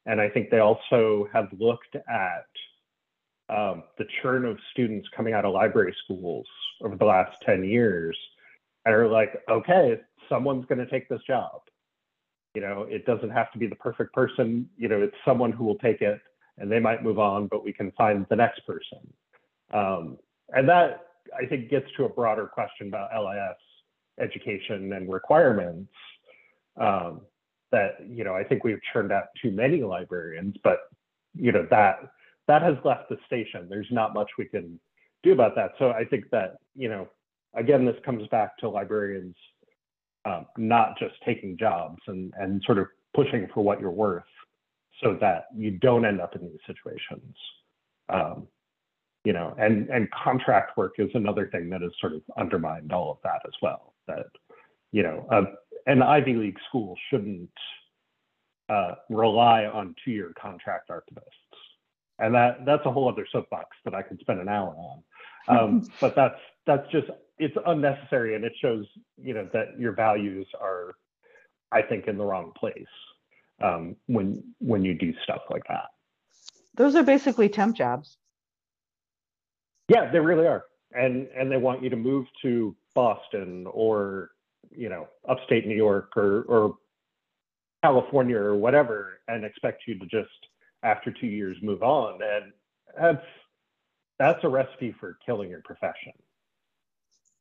[0.06, 2.46] and I think they also have looked at
[3.50, 6.48] um, the churn of students coming out of library schools
[6.84, 8.18] over the last 10 years
[8.86, 11.62] and are like, okay, someone's going to take this job.
[12.56, 14.70] You know, it doesn't have to be the perfect person.
[14.78, 16.20] You know, it's someone who will take it
[16.58, 19.00] and they might move on, but we can find the next person.
[19.74, 20.18] Um,
[20.50, 21.02] and that,
[21.38, 23.58] I think, gets to a broader question about LIS
[24.20, 25.92] education and requirements.
[26.80, 27.22] Um,
[27.72, 30.80] that, you know, I think we've churned out too many librarians, but,
[31.34, 32.00] you know, that
[32.48, 33.68] that has left the station.
[33.70, 34.80] There's not much we can
[35.24, 35.72] do about that.
[35.80, 37.10] So I think that, you know,
[37.56, 39.36] again, this comes back to librarians
[40.26, 44.24] um, not just taking jobs and, and sort of pushing for what you're worth
[45.04, 47.36] so that you don't end up in these situations.
[48.10, 48.48] Um,
[49.24, 53.12] you know, and, and contract work is another thing that has sort of undermined all
[53.12, 53.95] of that as well.
[54.08, 54.26] That,
[54.92, 55.44] you know, uh,
[55.88, 57.50] an Ivy League school shouldn't
[58.70, 61.46] uh, rely on two-year contract archivists
[62.20, 65.04] and that that's a whole other soapbox that I could spend an hour on.
[65.48, 68.86] Um, but that's that's just it's unnecessary, and it shows
[69.18, 70.94] you know that your values are,
[71.72, 72.74] I think, in the wrong place
[73.62, 75.88] um, when when you do stuff like that.
[76.76, 78.18] Those are basically temp jobs.
[79.88, 84.32] Yeah, they really are, and and they want you to move to Boston or
[84.72, 86.78] you know upstate New York or or
[87.84, 90.30] California or whatever, and expect you to just
[90.84, 92.20] after two years move on.
[92.24, 92.52] And
[93.00, 93.26] that's
[94.18, 96.14] that's a recipe for killing your profession.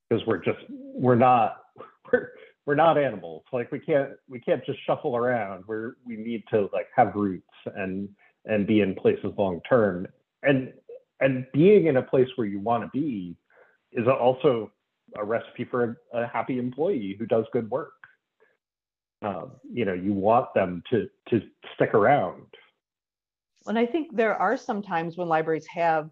[0.09, 1.63] Because we're just we're not
[2.13, 2.33] we're
[2.67, 3.45] we're not animals.
[3.53, 5.65] Like we can't we can't just shuffle around.
[5.67, 8.09] We're we need to like have roots and
[8.45, 10.07] and be in places long term.
[10.43, 10.73] And
[11.21, 13.37] and being in a place where you want to be
[13.93, 14.73] is also
[15.19, 17.93] a recipe for a, a happy employee who does good work
[19.23, 21.41] um, you know you want them to to
[21.75, 22.47] stick around
[23.67, 26.11] and I think there are some times when libraries have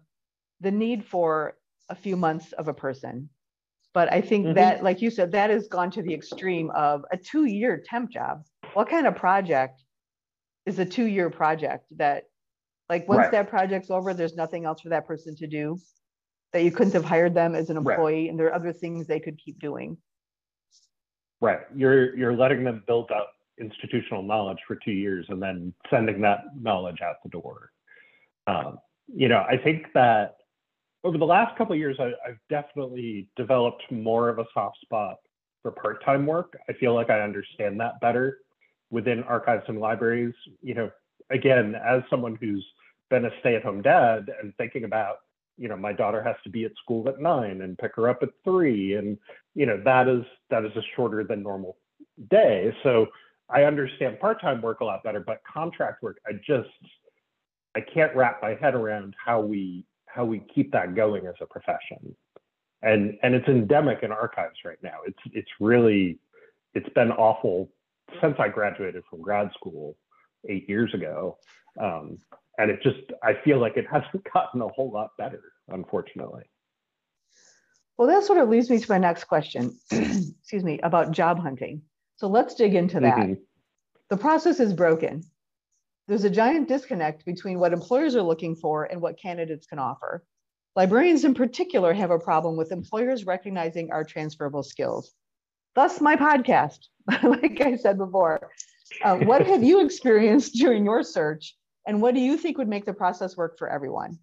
[0.61, 1.55] the need for
[1.89, 3.29] a few months of a person.
[3.93, 4.55] But I think mm-hmm.
[4.55, 8.09] that, like you said, that has gone to the extreme of a two year temp
[8.09, 8.43] job.
[8.73, 9.83] What kind of project
[10.65, 12.23] is a two year project that,
[12.89, 13.31] like, once right.
[13.31, 15.77] that project's over, there's nothing else for that person to do?
[16.53, 18.29] That you couldn't have hired them as an employee, right.
[18.29, 19.97] and there are other things they could keep doing.
[21.41, 21.61] Right.
[21.75, 26.39] You're you're letting them build up institutional knowledge for two years and then sending that
[26.59, 27.71] knowledge out the door.
[28.47, 28.79] Um,
[29.13, 30.37] you know, I think that
[31.03, 35.17] over the last couple of years, I, have definitely developed more of a soft spot
[35.61, 36.57] for part-time work.
[36.69, 38.39] I feel like I understand that better
[38.89, 40.33] within archives and libraries.
[40.61, 40.91] You know,
[41.29, 42.65] again, as someone who's
[43.09, 45.17] been a stay-at-home dad and thinking about,
[45.57, 48.23] you know, my daughter has to be at school at nine and pick her up
[48.23, 49.17] at three, and
[49.55, 51.77] you know, that is that is a shorter than normal
[52.29, 52.75] day.
[52.83, 53.07] So
[53.49, 56.69] I understand part-time work a lot better, but contract work, I just
[57.75, 61.45] I can't wrap my head around how we how we keep that going as a
[61.45, 62.15] profession.
[62.81, 64.99] And and it's endemic in archives right now.
[65.05, 66.19] It's it's really
[66.73, 67.69] it's been awful
[68.21, 69.95] since I graduated from grad school
[70.49, 71.37] eight years ago.
[71.79, 72.17] Um,
[72.57, 76.43] and it just I feel like it hasn't gotten a whole lot better, unfortunately.
[77.97, 81.83] Well, that sort of leads me to my next question, excuse me, about job hunting.
[82.15, 83.17] So let's dig into that.
[83.17, 83.33] Mm-hmm.
[84.09, 85.23] The process is broken.
[86.07, 90.23] There's a giant disconnect between what employers are looking for and what candidates can offer.
[90.75, 95.13] Librarians in particular have a problem with employers recognizing our transferable skills.
[95.75, 96.87] thus my podcast.
[97.23, 98.49] like I said before,
[99.03, 102.85] uh, what have you experienced during your search, and what do you think would make
[102.85, 104.19] the process work for everyone?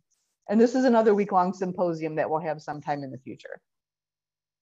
[0.49, 3.61] And this is another week long symposium that we'll have sometime in the future.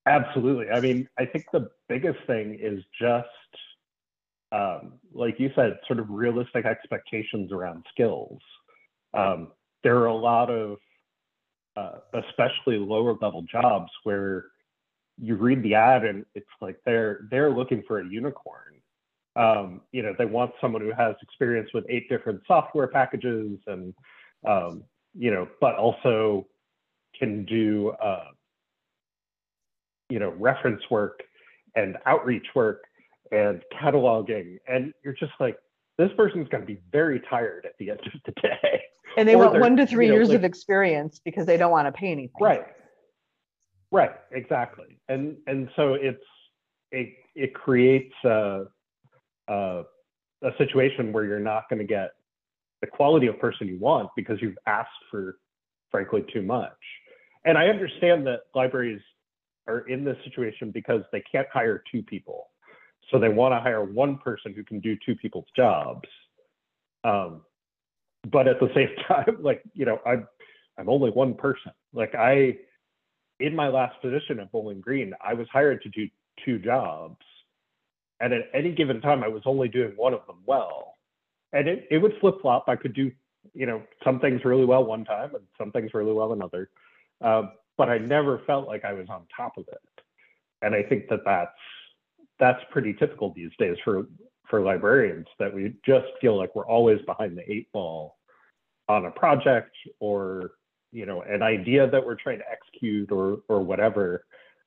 [0.06, 0.70] Absolutely.
[0.70, 3.28] I mean, I think the biggest thing is just,
[4.52, 8.38] um, like you said, sort of realistic expectations around skills.
[9.14, 9.52] Um,
[9.84, 10.78] there are a lot of,
[11.76, 14.46] uh, especially lower level jobs where
[15.20, 18.77] you read the ad and it's like they're they're looking for a unicorn.
[19.38, 23.94] Um, you know, they want someone who has experience with eight different software packages and
[24.46, 24.82] um,
[25.14, 26.46] you know, but also
[27.18, 28.24] can do, uh,
[30.08, 31.20] you know, reference work
[31.74, 32.84] and outreach work
[33.32, 34.58] and cataloging.
[34.68, 35.56] And you're just like,
[35.98, 38.82] this person's going to be very tired at the end of the day.
[39.16, 41.72] And they want one to three you know, years like, of experience because they don't
[41.72, 42.40] want to pay anything.
[42.40, 42.64] Right.
[43.90, 44.12] Right.
[44.30, 45.00] Exactly.
[45.08, 46.22] And and so it's
[46.92, 48.64] it it creates a
[49.48, 49.82] a,
[50.42, 52.10] a situation where you're not going to get
[52.80, 55.38] the quality of person you want because you've asked for,
[55.90, 56.76] frankly, too much.
[57.44, 59.00] And I understand that libraries
[59.66, 62.48] are in this situation because they can't hire two people.
[63.10, 66.08] So they want to hire one person who can do two people's jobs.
[67.04, 67.42] Um,
[68.30, 70.26] but at the same time, like, you know, I'm,
[70.78, 71.72] I'm only one person.
[71.92, 72.56] Like I,
[73.40, 76.08] in my last position at Bowling Green, I was hired to do
[76.44, 77.16] two jobs.
[78.20, 80.88] And at any given time, I was only doing one of them well
[81.52, 82.64] and it, it would flip flop.
[82.68, 83.10] I could do,
[83.54, 86.70] you know, some things really well one time and some things really well another.
[87.20, 90.02] Um, but I never felt like I was on top of it.
[90.62, 91.50] And I think that that's
[92.40, 94.06] that's pretty typical these days for
[94.48, 98.16] for librarians that we just feel like we're always behind the eight ball
[98.88, 100.52] on a project or
[100.90, 104.24] you know an idea that we're trying to execute or or whatever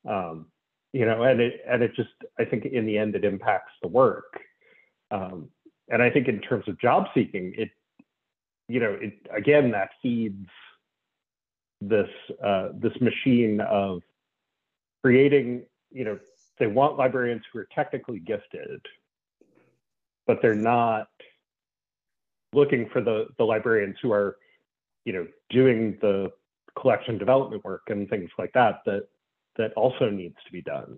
[0.08, 0.46] um,
[0.94, 3.88] you know and it and it just i think in the end it impacts the
[3.88, 4.40] work
[5.12, 5.50] um,
[5.90, 7.70] and I think in terms of job seeking, it,
[8.68, 10.48] you know, it again that feeds
[11.82, 12.10] this
[12.44, 14.02] uh, this machine of
[15.04, 15.64] creating.
[15.92, 16.20] You know,
[16.58, 18.86] they want librarians who are technically gifted,
[20.26, 21.10] but they're not
[22.54, 24.38] looking for the the librarians who are,
[25.04, 26.32] you know, doing the
[26.80, 29.10] collection development work and things like that that
[29.58, 30.98] that also needs to be done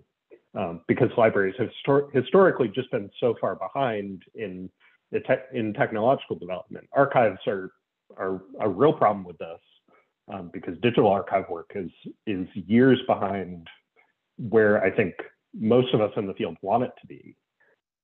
[0.56, 4.70] um, because libraries have histor- historically just been so far behind in
[5.12, 6.88] te- in technological development.
[6.92, 7.72] Archives are
[8.16, 9.60] are a real problem with this
[10.32, 11.90] um, because digital archive work is
[12.26, 13.68] is years behind
[14.36, 15.14] where I think
[15.52, 17.36] most of us in the field want it to be.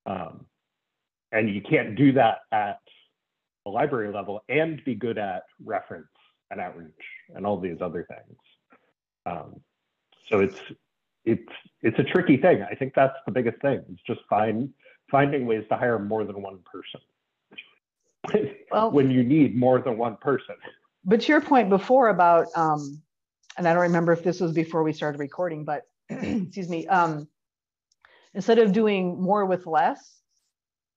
[0.06, 0.46] Um,
[1.32, 2.80] and you can't do that at
[3.66, 6.06] a library level and be good at reference
[6.50, 6.92] and outreach
[7.34, 8.38] and all these other things.
[9.26, 9.60] Um,
[10.30, 10.58] so it's
[11.24, 12.62] it's it's a tricky thing.
[12.62, 13.82] I think that's the biggest thing.
[13.92, 14.70] It's just find
[15.10, 17.00] finding ways to hire more than one person
[18.70, 20.56] well, when you need more than one person.
[21.04, 23.02] But to your point before about, um,
[23.56, 27.28] and I don't remember if this was before we started recording, but excuse me, um,
[28.34, 30.20] instead of doing more with less,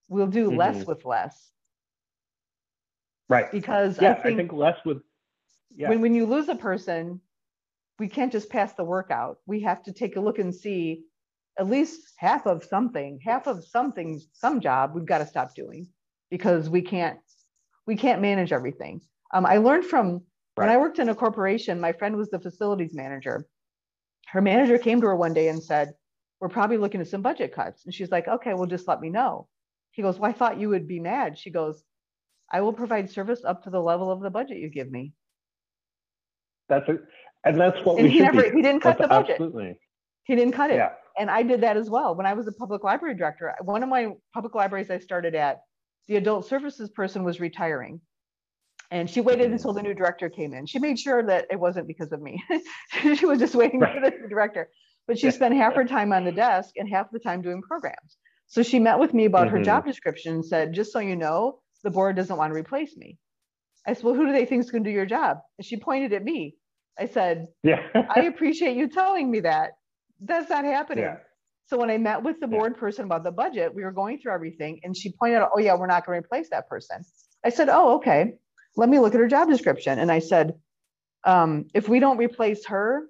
[0.10, 0.58] we'll do mm-hmm.
[0.58, 1.52] less with less.
[3.30, 3.52] Right.
[3.52, 5.02] Because yeah, I, think I think less with
[5.76, 5.90] yeah.
[5.90, 7.22] when when you lose a person,
[8.00, 9.38] we can't just pass the work out.
[9.46, 11.04] We have to take a look and see
[11.60, 15.88] at least half of something, half of something, some job we've got to stop doing
[16.30, 17.20] because we can't
[17.86, 19.02] we can't manage everything.
[19.34, 20.22] Um, I learned from
[20.56, 23.46] when I worked in a corporation, my friend was the facilities manager.
[24.28, 25.94] Her manager came to her one day and said,
[26.40, 27.86] We're probably looking at some budget cuts.
[27.86, 29.48] And she's like, Okay, well, just let me know.
[29.92, 31.38] He goes, Well, I thought you would be mad.
[31.38, 31.84] She goes,
[32.52, 35.14] I will provide service up to the level of the budget you give me.
[36.70, 37.02] That's it.
[37.46, 38.52] And that's what and we he never, be.
[38.52, 39.32] he didn't cut that's the budget.
[39.32, 39.80] Absolutely.
[40.24, 40.76] He didn't cut it.
[40.76, 40.92] Yeah.
[41.18, 42.16] And I did that as well.
[42.16, 45.62] When I was a public library director, one of my public libraries I started at,
[46.08, 48.02] the adult services person was retiring.
[48.92, 49.54] And she waited mm-hmm.
[49.54, 50.66] until the new director came in.
[50.66, 52.44] She made sure that it wasn't because of me.
[53.16, 53.94] she was just waiting right.
[53.94, 54.70] for the new director.
[55.08, 58.18] But she spent half her time on the desk and half the time doing programs.
[58.48, 59.58] So she met with me about mm-hmm.
[59.58, 62.96] her job description and said, just so you know, the board doesn't want to replace
[62.96, 63.18] me.
[63.86, 65.40] I said, well, who do they think is going to do your job?
[65.58, 66.56] And she pointed at me.
[67.00, 67.82] I said, yeah.
[68.16, 69.72] I appreciate you telling me that.
[70.20, 71.06] That's not happening.
[71.06, 71.18] Yeah.
[71.68, 74.34] So when I met with the board person about the budget, we were going through
[74.34, 77.04] everything and she pointed out, oh yeah, we're not going to replace that person.
[77.44, 78.34] I said, oh, okay.
[78.76, 80.00] Let me look at her job description.
[80.00, 80.56] And I said,
[81.24, 83.08] um, if we don't replace her,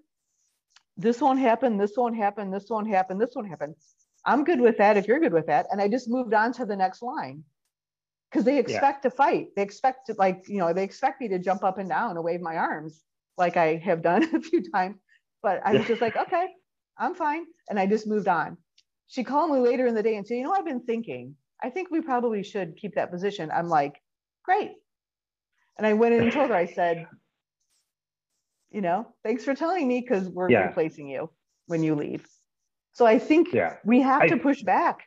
[0.98, 3.76] this won't happen, this won't happen, this won't happen, this won't happen.
[4.26, 5.68] I'm good with that if you're good with that.
[5.72, 7.44] And I just moved on to the next line
[8.30, 9.10] because they expect yeah.
[9.10, 9.48] to fight.
[9.56, 12.24] They expect to like, you know, they expect me to jump up and down and
[12.24, 13.02] wave my arms
[13.38, 14.98] like I have done a few times.
[15.42, 16.48] But I was just like, okay,
[16.98, 17.46] I'm fine.
[17.70, 18.58] And I just moved on.
[19.08, 21.70] she called me later in the day and said, you know, I've been thinking, I
[21.70, 23.52] think we probably should keep that position.
[23.54, 24.02] I'm like,
[24.44, 24.72] great.
[25.78, 27.08] And I went in and told her, I said,
[28.72, 30.68] you know, thanks for telling me because we're yeah.
[30.68, 31.30] replacing you
[31.68, 32.26] when you leave.
[32.94, 33.78] So I think yeah.
[33.84, 35.00] we have I, to push back.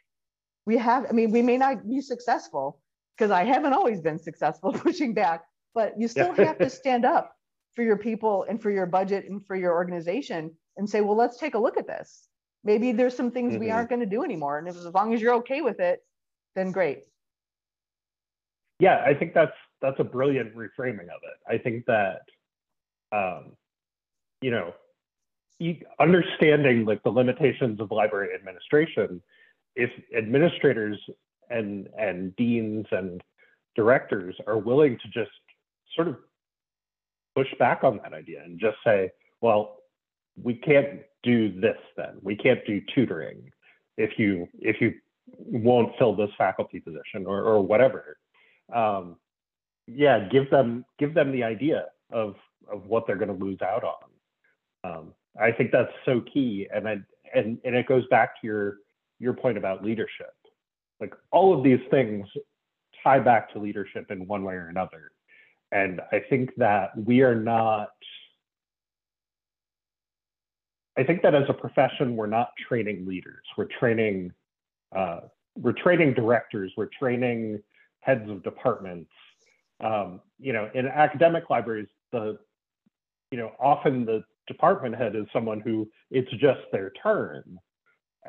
[0.66, 2.80] We have, I mean, we may not be successful
[3.16, 7.35] because I haven't always been successful pushing back, but you still have to stand up
[7.76, 11.36] for your people and for your budget and for your organization and say, well, let's
[11.36, 12.28] take a look at this.
[12.64, 13.60] Maybe there's some things mm-hmm.
[13.60, 14.58] we aren't going to do anymore.
[14.58, 16.00] And if, as long as you're okay with it,
[16.56, 17.04] then great.
[18.80, 21.38] Yeah, I think that's that's a brilliant reframing of it.
[21.48, 22.22] I think that
[23.12, 23.52] um,
[24.42, 24.72] you know,
[26.00, 29.22] understanding like the limitations of library administration,
[29.76, 30.98] if administrators
[31.50, 33.22] and and deans and
[33.76, 35.30] directors are willing to just
[35.94, 36.16] sort of
[37.36, 39.10] push back on that idea and just say,
[39.42, 39.76] well,
[40.42, 42.18] we can't do this then.
[42.22, 43.52] We can't do tutoring
[43.96, 44.94] if you if you
[45.38, 48.16] won't fill this faculty position or, or whatever.
[48.74, 49.16] Um,
[49.86, 52.34] yeah, give them give them the idea of
[52.72, 54.90] of what they're going to lose out on.
[54.90, 56.96] Um, I think that's so key, and I,
[57.34, 58.76] and and it goes back to your
[59.18, 60.34] your point about leadership.
[61.00, 62.26] Like all of these things
[63.04, 65.12] tie back to leadership in one way or another,
[65.72, 67.90] and I think that we are not.
[70.98, 73.44] I think that as a profession, we're not training leaders.
[73.58, 74.32] We're training,
[74.96, 75.20] uh,
[75.54, 76.72] we're training directors.
[76.76, 77.62] We're training
[78.00, 79.10] heads of departments.
[79.84, 82.38] Um, you know, in academic libraries, the
[83.30, 87.58] you know often the department head is someone who it's just their turn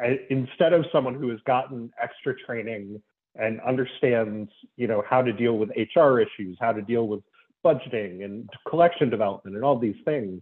[0.01, 3.01] I, instead of someone who has gotten extra training
[3.37, 7.21] and understands you know how to deal with hr issues how to deal with
[7.65, 10.41] budgeting and collection development and all these things.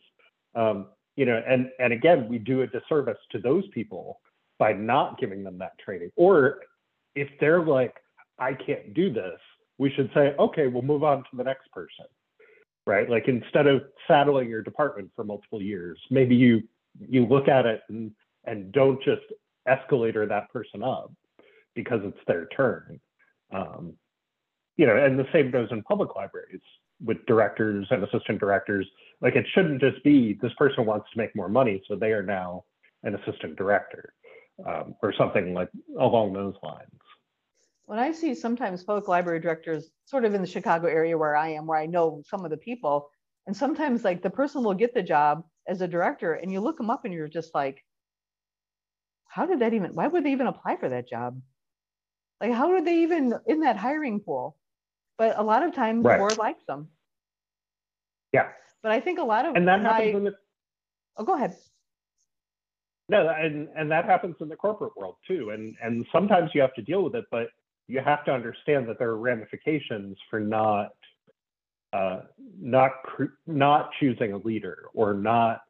[0.55, 4.19] Um, you know and and again we do a disservice to those people
[4.57, 6.11] by not giving them that training.
[6.15, 6.59] Or
[7.15, 7.95] if they're like
[8.37, 9.39] i can't do this
[9.77, 12.05] we should say okay we'll move on to the next person
[12.87, 13.09] right?
[13.09, 16.63] Like instead of saddling your department for multiple years, maybe you
[16.99, 18.11] you look at it and
[18.45, 19.23] and don't just
[19.67, 21.11] escalator that person up
[21.75, 22.99] because it's their turn.
[23.53, 23.93] Um,
[24.77, 26.61] you know, and the same goes in public libraries
[27.03, 28.87] with directors and assistant directors.
[29.21, 32.23] Like it shouldn't just be this person wants to make more money, so they are
[32.23, 32.65] now
[33.03, 34.13] an assistant director
[34.67, 36.89] um, or something like along those lines
[37.85, 41.49] when I see sometimes public library directors sort of in the Chicago area where I
[41.49, 43.09] am, where I know some of the people,
[43.47, 46.77] and sometimes like the person will get the job as a director and you look
[46.77, 47.83] them up and you're just like,
[49.27, 51.39] how did that even, why would they even apply for that job?
[52.41, 54.57] Like, how are they even in that hiring pool?
[55.17, 56.15] But a lot of times right.
[56.15, 56.89] the board likes them.
[58.33, 58.49] Yeah.
[58.83, 60.35] But I think a lot of and that happens I, in the
[61.17, 61.55] oh go ahead.
[63.07, 65.51] No, and and that happens in the corporate world too.
[65.51, 67.47] And and sometimes you have to deal with it, but
[67.87, 70.89] you have to understand that there are ramifications for not
[71.93, 72.21] uh,
[72.59, 72.91] not
[73.47, 75.61] not choosing a leader or not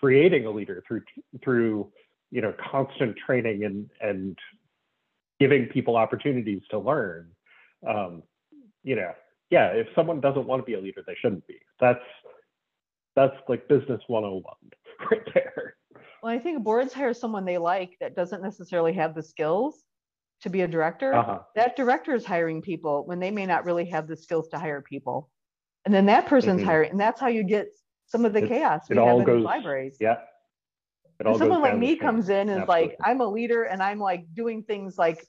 [0.00, 1.02] creating a leader through
[1.42, 1.92] through
[2.30, 4.38] you know constant training and and
[5.40, 7.30] giving people opportunities to learn
[7.88, 8.22] um,
[8.82, 9.12] you know
[9.50, 12.04] yeah if someone doesn't want to be a leader they shouldn't be that's
[13.16, 14.42] that's like business 101
[15.10, 15.76] right there
[16.22, 19.84] well i think boards hire someone they like that doesn't necessarily have the skills
[20.42, 21.40] to be a director, uh-huh.
[21.56, 24.80] that director is hiring people when they may not really have the skills to hire
[24.80, 25.28] people.
[25.84, 26.68] And then that person's mm-hmm.
[26.68, 27.68] hiring, and that's how you get
[28.06, 29.96] some of the it, chaos we have in goes, libraries.
[30.00, 30.16] Yeah.
[31.24, 34.62] Someone like me comes in and is like, I'm a leader and I'm like doing
[34.62, 35.24] things like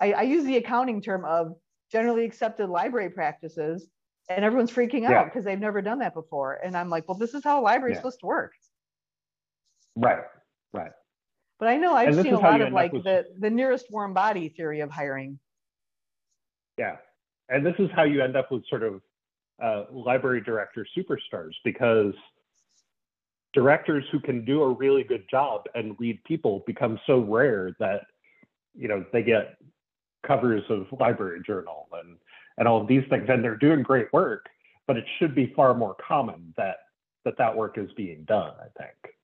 [0.00, 1.54] I, I, use the accounting term of
[1.92, 3.86] generally accepted library practices,
[4.28, 6.58] and everyone's freaking out because they've never done that before.
[6.64, 8.00] And I'm like, well, this is how a library is yeah.
[8.00, 8.52] supposed to work.
[9.94, 10.24] Right,
[10.72, 10.90] right.
[11.60, 14.48] But I know I've seen a lot of like with, the, the nearest warm body
[14.48, 15.38] theory of hiring.
[16.78, 16.96] Yeah.
[17.48, 19.00] And this is how you end up with sort of
[19.62, 22.14] uh, library director superstars because
[23.52, 28.02] directors who can do a really good job and lead people become so rare that
[28.74, 29.56] you know they get
[30.26, 32.16] covers of library journal and
[32.58, 34.46] and all of these things and they're doing great work
[34.86, 36.76] but it should be far more common that
[37.24, 39.14] that that work is being done i think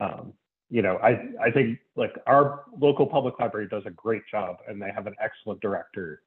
[0.00, 0.32] um,
[0.70, 4.80] you know, I, I think like our local public library does a great job and
[4.80, 6.22] they have an excellent director.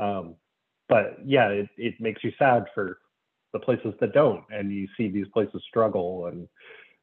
[0.00, 0.34] Um,
[0.88, 2.98] but yeah, it, it makes you sad for
[3.52, 4.44] the places that don't.
[4.50, 6.48] And you see these places struggle and,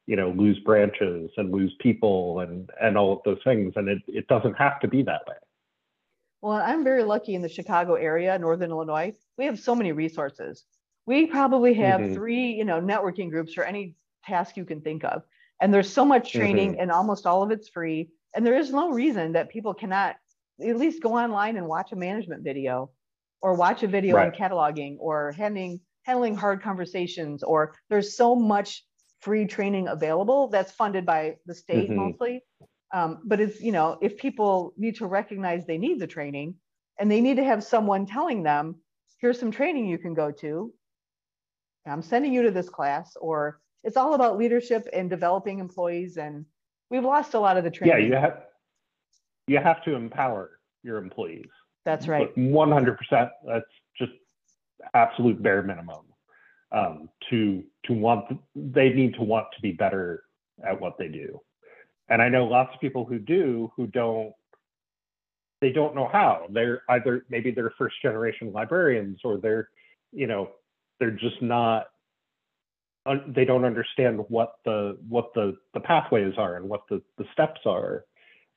[0.06, 3.72] you know, lose branches and lose people and, and all of those things.
[3.76, 5.36] And it, it doesn't have to be that way.
[6.42, 9.12] Well, I'm very lucky in the Chicago area, Northern Illinois.
[9.36, 10.64] We have so many resources.
[11.06, 12.14] We probably have mm-hmm.
[12.14, 13.94] three, you know, networking groups for any
[14.24, 15.22] task you can think of
[15.60, 16.80] and there's so much training mm-hmm.
[16.80, 20.16] and almost all of it's free And there is no reason that people cannot
[20.60, 22.90] at least go online and watch a management video
[23.42, 24.26] or watch a video right.
[24.26, 25.80] on cataloging or handling
[26.10, 28.84] handling hard conversations or there's so much
[29.20, 32.08] free training available that's funded by the state mm-hmm.
[32.08, 32.42] mostly
[32.92, 36.54] um, but it's you know if people need to recognize they need the training
[36.98, 38.74] and they need to have someone telling them
[39.20, 40.72] here's some training you can go to
[41.86, 46.44] i'm sending you to this class or it's all about leadership and developing employees and
[46.90, 48.36] we've lost a lot of the training yeah you have
[49.46, 50.50] you have to empower
[50.82, 51.50] your employees
[51.84, 52.34] that's right.
[52.36, 52.96] 100%.
[53.46, 53.64] That's
[53.98, 54.12] just
[54.94, 56.04] absolute bare minimum.
[56.72, 60.22] Um, to to want they need to want to be better
[60.64, 61.40] at what they do.
[62.08, 64.32] And I know lots of people who do who don't
[65.60, 66.46] they don't know how.
[66.50, 69.68] They're either maybe they're first generation librarians or they're
[70.12, 70.50] you know
[70.98, 71.86] they're just not
[73.28, 77.60] they don't understand what the what the the pathways are and what the the steps
[77.64, 78.04] are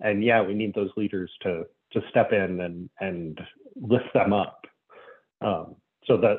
[0.02, 3.40] and yeah we need those leaders to to step in and and
[3.76, 4.62] lift them up
[5.42, 5.76] um,
[6.06, 6.38] so that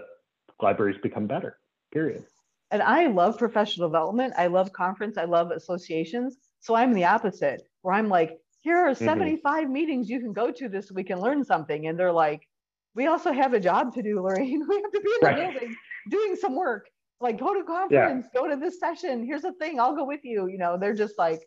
[0.62, 1.58] libraries become better
[1.92, 2.24] period
[2.70, 7.62] and i love professional development i love conference i love associations so i'm the opposite
[7.82, 9.04] where i'm like here are mm-hmm.
[9.04, 9.72] 75 mm-hmm.
[9.72, 12.48] meetings you can go to this week and learn something and they're like
[12.94, 15.52] we also have a job to do lorraine we have to be in the right.
[15.52, 15.76] building
[16.10, 16.88] doing some work
[17.20, 18.40] like go to conference yeah.
[18.40, 21.18] go to this session here's the thing i'll go with you you know they're just
[21.18, 21.40] like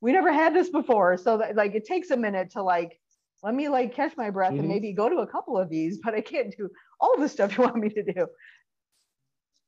[0.00, 2.98] we never had this before so that like it takes a minute to like
[3.42, 4.60] let me like catch my breath mm-hmm.
[4.60, 6.68] and maybe go to a couple of these, but I can't do
[7.00, 8.26] all the stuff you want me to do.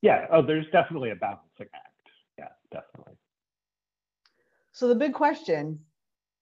[0.03, 0.27] Yeah.
[0.33, 1.87] Oh, there's definitely a balancing act.
[2.39, 3.15] Yeah, definitely.
[4.73, 5.81] So the big question,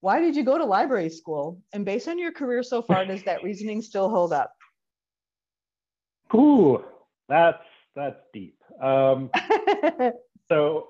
[0.00, 1.60] why did you go to library school?
[1.72, 4.52] And based on your career so far, does that reasoning still hold up?
[6.34, 6.84] Ooh,
[7.28, 7.62] that's
[7.96, 8.58] that's deep.
[8.82, 9.30] Um,
[10.48, 10.88] so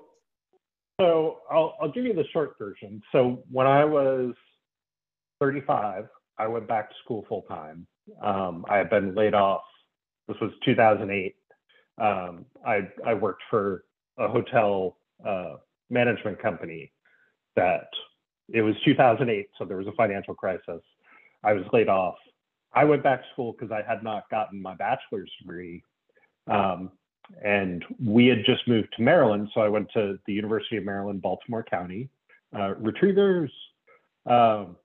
[0.99, 3.01] so I'll I'll give you the short version.
[3.11, 4.35] So when I was
[5.39, 6.05] 35,
[6.37, 7.87] I went back to school full time.
[8.21, 9.63] Um, I had been laid off.
[10.29, 11.35] This was 2008.
[11.99, 13.83] Um, I I worked for
[14.19, 15.55] a hotel uh,
[15.89, 16.91] management company
[17.55, 17.89] that
[18.47, 20.81] it was 2008, so there was a financial crisis.
[21.43, 22.15] I was laid off.
[22.73, 25.83] I went back to school because I had not gotten my bachelor's degree.
[26.47, 26.91] Um,
[27.43, 31.21] and we had just moved to Maryland, so I went to the University of Maryland,
[31.21, 32.09] Baltimore County.
[32.55, 33.51] Uh, retrievers,
[34.25, 34.75] um,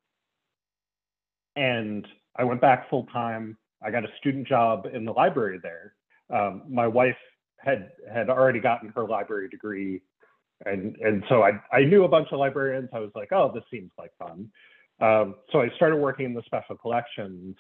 [1.56, 3.56] and I went back full time.
[3.82, 5.94] I got a student job in the library there.
[6.30, 7.16] Um, my wife
[7.58, 10.02] had had already gotten her library degree,
[10.64, 12.90] and and so I I knew a bunch of librarians.
[12.92, 14.50] I was like, oh, this seems like fun.
[15.00, 17.56] Um, so I started working in the special collections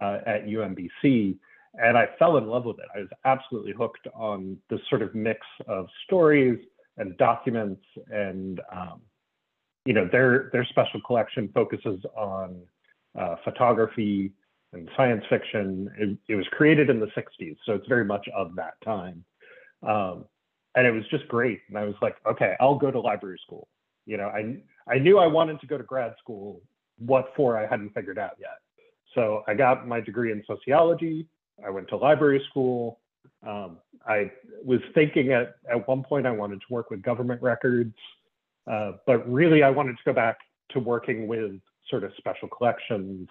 [0.00, 1.36] uh, at UMBC,
[1.74, 2.86] and I fell in love with it.
[2.94, 6.58] I was absolutely hooked on this sort of mix of stories
[6.96, 9.00] and documents, and um,
[9.84, 12.60] you know, their their special collection focuses on
[13.18, 14.32] uh, photography
[14.74, 15.90] and science fiction.
[15.98, 19.24] It, it, was created in the 60s, so it's very much of that time.
[19.82, 20.24] Um,
[20.74, 21.60] and it was just great.
[21.68, 23.68] And I was like, okay, I'll go to library school.
[24.06, 24.56] You know, I
[24.86, 26.60] I knew I wanted to go to grad school.
[26.98, 27.56] What for?
[27.56, 28.58] I hadn't figured out yet.
[29.14, 31.26] So I got my degree in sociology.
[31.64, 32.98] I went to library school.
[33.46, 34.30] Um, I
[34.64, 37.94] was thinking at, at one point I wanted to work with government records,
[38.70, 40.38] uh, but really I wanted to go back
[40.70, 41.52] to working with
[41.88, 43.28] sort of special collections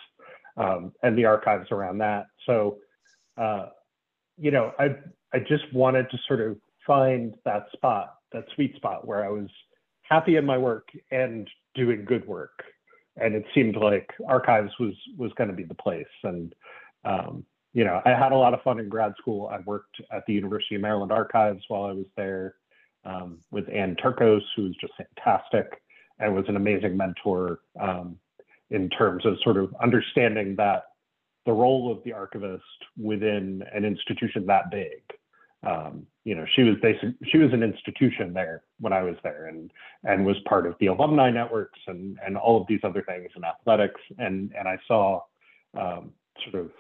[0.57, 2.25] um, and the archives around that.
[2.45, 2.77] So,
[3.37, 3.67] uh,
[4.37, 4.95] you know, I
[5.33, 9.49] I just wanted to sort of find that spot, that sweet spot where I was
[10.01, 12.63] happy in my work and doing good work.
[13.15, 16.05] And it seemed like archives was was going to be the place.
[16.23, 16.53] And
[17.05, 19.47] um, you know, I had a lot of fun in grad school.
[19.47, 22.55] I worked at the University of Maryland Archives while I was there
[23.03, 25.81] um, with Anne Turkos, who was just fantastic
[26.19, 28.17] and was an amazing mentor um,
[28.69, 30.83] in terms of sort of understanding that
[31.45, 32.63] the role of the archivist
[32.97, 35.01] within an institution that big.
[35.65, 37.09] Um, you know, she was basic.
[37.31, 39.71] She was an institution there when I was there, and
[40.03, 43.43] and was part of the alumni networks and and all of these other things in
[43.43, 43.99] athletics.
[44.17, 45.21] And and I saw
[45.77, 46.11] um,
[46.49, 46.71] sort of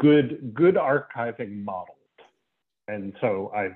[0.00, 1.96] good good archiving modeled,
[2.86, 3.70] and so I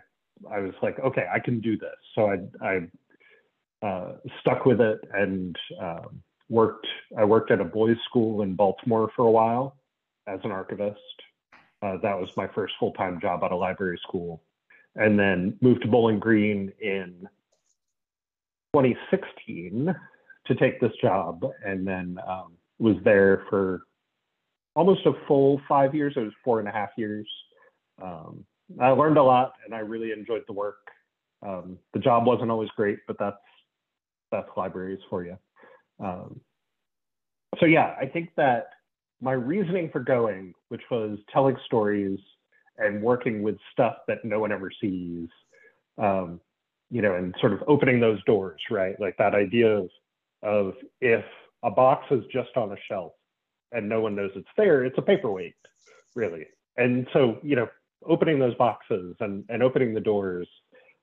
[0.52, 1.90] I was like, okay, I can do this.
[2.14, 6.86] So I I uh, stuck with it and um, worked
[7.16, 9.76] I worked at a boys' school in Baltimore for a while
[10.26, 11.00] as an archivist.
[11.82, 14.42] Uh, that was my first full-time job at a library school,
[14.96, 17.26] and then moved to Bowling Green in
[18.74, 19.94] 2016
[20.46, 23.82] to take this job, and then um, was there for
[24.74, 26.12] almost a full five years.
[26.16, 27.28] It was four and a half years.
[28.02, 28.44] Um,
[28.80, 30.76] I learned a lot, and I really enjoyed the work.
[31.42, 33.36] Um, the job wasn't always great, but that's
[34.30, 35.36] that's libraries for you.
[36.02, 36.40] Um,
[37.58, 38.68] so yeah, I think that
[39.20, 42.18] my reasoning for going, which was telling stories
[42.78, 45.28] and working with stuff that no one ever sees,
[45.98, 46.40] um,
[46.90, 48.98] you know, and sort of opening those doors, right?
[48.98, 49.88] Like that idea of,
[50.42, 51.24] of if
[51.62, 53.12] a box is just on a shelf
[53.72, 55.54] and no one knows it's there, it's a paperweight,
[56.14, 56.46] really.
[56.78, 57.68] And so, you know,
[58.06, 60.48] opening those boxes and, and opening the doors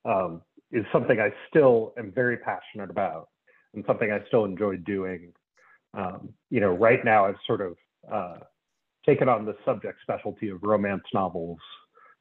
[0.05, 0.41] um,
[0.71, 3.29] is something I still am very passionate about
[3.73, 5.33] and something I still enjoy doing.
[5.93, 7.75] Um, you know, right now I've sort of
[8.11, 8.37] uh,
[9.05, 11.59] taken on the subject specialty of romance novels,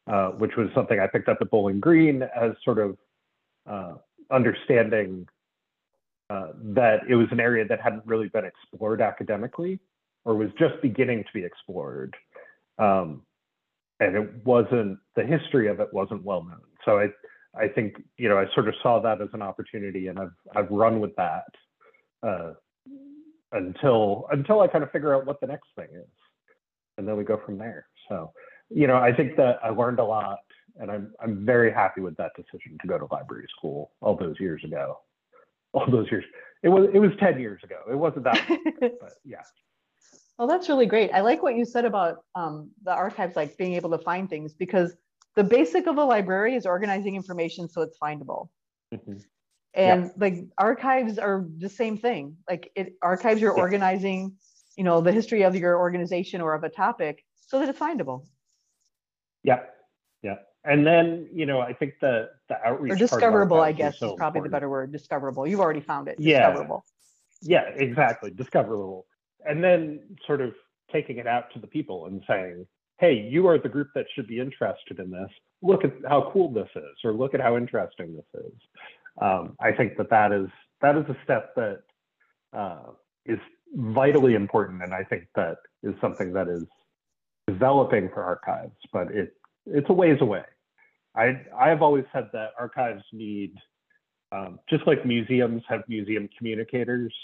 [0.07, 2.97] uh, which was something I picked up at Bowling Green as sort of
[3.69, 3.95] uh,
[4.31, 5.27] understanding
[6.31, 9.79] uh, that it was an area that hadn't really been explored academically
[10.25, 12.17] or was just beginning to be explored.
[12.79, 13.23] Um,
[14.01, 16.61] and it wasn't, the history of it wasn't well known.
[16.85, 17.09] So I,
[17.59, 20.71] I think, you know, I sort of saw that as an opportunity and I've, I've
[20.71, 21.45] run with that
[22.23, 22.53] uh,
[23.53, 26.09] until, until I kind of figure out what the next thing is.
[26.99, 27.87] And then we go from there.
[28.09, 28.33] So,
[28.71, 30.39] you know, I think that I learned a lot
[30.79, 34.37] and I'm, I'm very happy with that decision to go to library school all those
[34.39, 34.99] years ago.
[35.73, 36.25] All those years.
[36.63, 37.77] It was, it was 10 years ago.
[37.91, 39.43] It wasn't that, long, but yeah.
[40.39, 41.11] Well, that's really great.
[41.13, 44.53] I like what you said about um, the archives, like being able to find things,
[44.53, 44.95] because
[45.37, 48.49] the basic of a library is organizing information so it's findable.
[48.93, 49.19] Mm-hmm.
[49.75, 50.11] And yeah.
[50.17, 52.37] like archives are the same thing.
[52.49, 53.63] Like it archives, you're yeah.
[53.63, 54.37] organizing,
[54.77, 58.25] you know, the history of your organization or of a topic so that it's findable.
[59.43, 59.61] Yeah,
[60.23, 60.37] yeah.
[60.65, 64.07] And then you know, I think the the outreach or discoverable, I guess, is, so
[64.07, 64.51] is probably important.
[64.51, 64.93] the better word.
[64.93, 65.47] Discoverable.
[65.47, 66.17] You've already found it.
[66.19, 66.49] Yeah.
[66.49, 66.85] Discoverable.
[67.43, 68.31] Yeah, exactly.
[68.31, 69.07] Discoverable
[69.47, 70.53] and then sort of
[70.93, 72.67] taking it out to the people and saying,
[72.99, 75.31] hey, you are the group that should be interested in this.
[75.63, 78.53] Look at how cool this is, or look at how interesting this is.
[79.21, 80.49] Um, I think that that is
[80.81, 81.83] that is a step that
[82.53, 82.91] uh,
[83.25, 83.39] is
[83.75, 86.65] vitally important, and I think that is something that is
[87.47, 89.35] developing for archives, but it
[89.67, 90.45] it's a ways away.
[91.15, 93.55] I I have always said that archives need
[94.33, 97.15] um, just like museums have museum communicators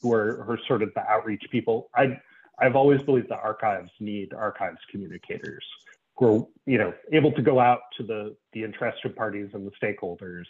[0.00, 1.90] who are, who are sort of the outreach people.
[1.94, 2.18] I,
[2.58, 5.64] I've always believed that archives need archives communicators
[6.16, 9.72] who are, you know, able to go out to the, the interested parties and the
[9.82, 10.44] stakeholders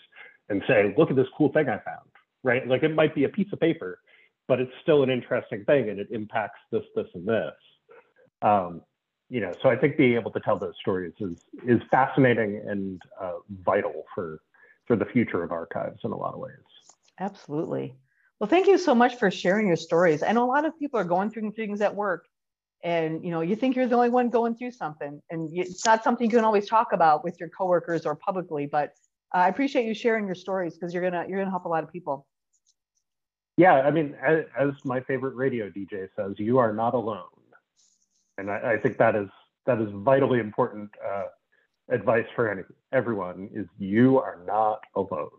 [0.49, 2.09] and say, look at this cool thing I found,
[2.43, 2.67] right?
[2.67, 3.99] Like it might be a piece of paper,
[4.47, 7.55] but it's still an interesting thing and it impacts this, this, and this.
[8.43, 8.83] Um,
[9.31, 11.37] you know, so I think being able to tell those stories is
[11.67, 14.41] is fascinating and uh, vital for
[14.87, 16.53] for the future of archives in a lot of ways.
[17.19, 17.95] Absolutely.
[18.41, 20.23] Well, thank you so much for sharing your stories.
[20.23, 22.27] I know a lot of people are going through things at work
[22.85, 26.05] and you know you think you're the only one going through something and it's not
[26.05, 28.91] something you can always talk about with your coworkers or publicly but
[29.35, 31.83] uh, i appreciate you sharing your stories because you're gonna you're gonna help a lot
[31.83, 32.27] of people.
[33.57, 37.25] Yeah i mean as, as my favorite radio dj says you are not alone.
[38.39, 39.29] And i, I think that is
[39.67, 41.25] that is vitally important uh,
[41.89, 42.63] advice for any,
[42.93, 45.31] everyone is you are not alone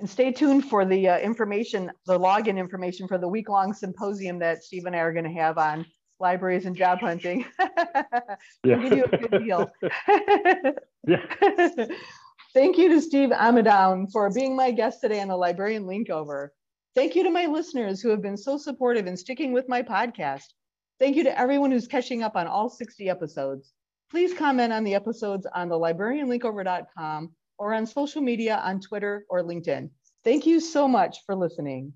[0.00, 4.38] and stay tuned for the uh, information, the login information for the week long symposium
[4.40, 5.86] that Steve and I are going to have on
[6.18, 7.44] libraries and job hunting.
[8.64, 8.76] yeah.
[8.76, 9.70] give you a good deal.
[11.06, 11.86] yeah.
[12.54, 16.52] Thank you to Steve Ammidown for being my guest today on the Librarian Linkover.
[16.94, 20.46] Thank you to my listeners who have been so supportive in sticking with my podcast.
[21.00, 23.72] Thank you to everyone who's catching up on all 60 episodes.
[24.10, 29.42] Please comment on the episodes on the librarianlinkover.com or on social media on Twitter or
[29.42, 29.90] LinkedIn.
[30.24, 31.92] Thank you so much for listening.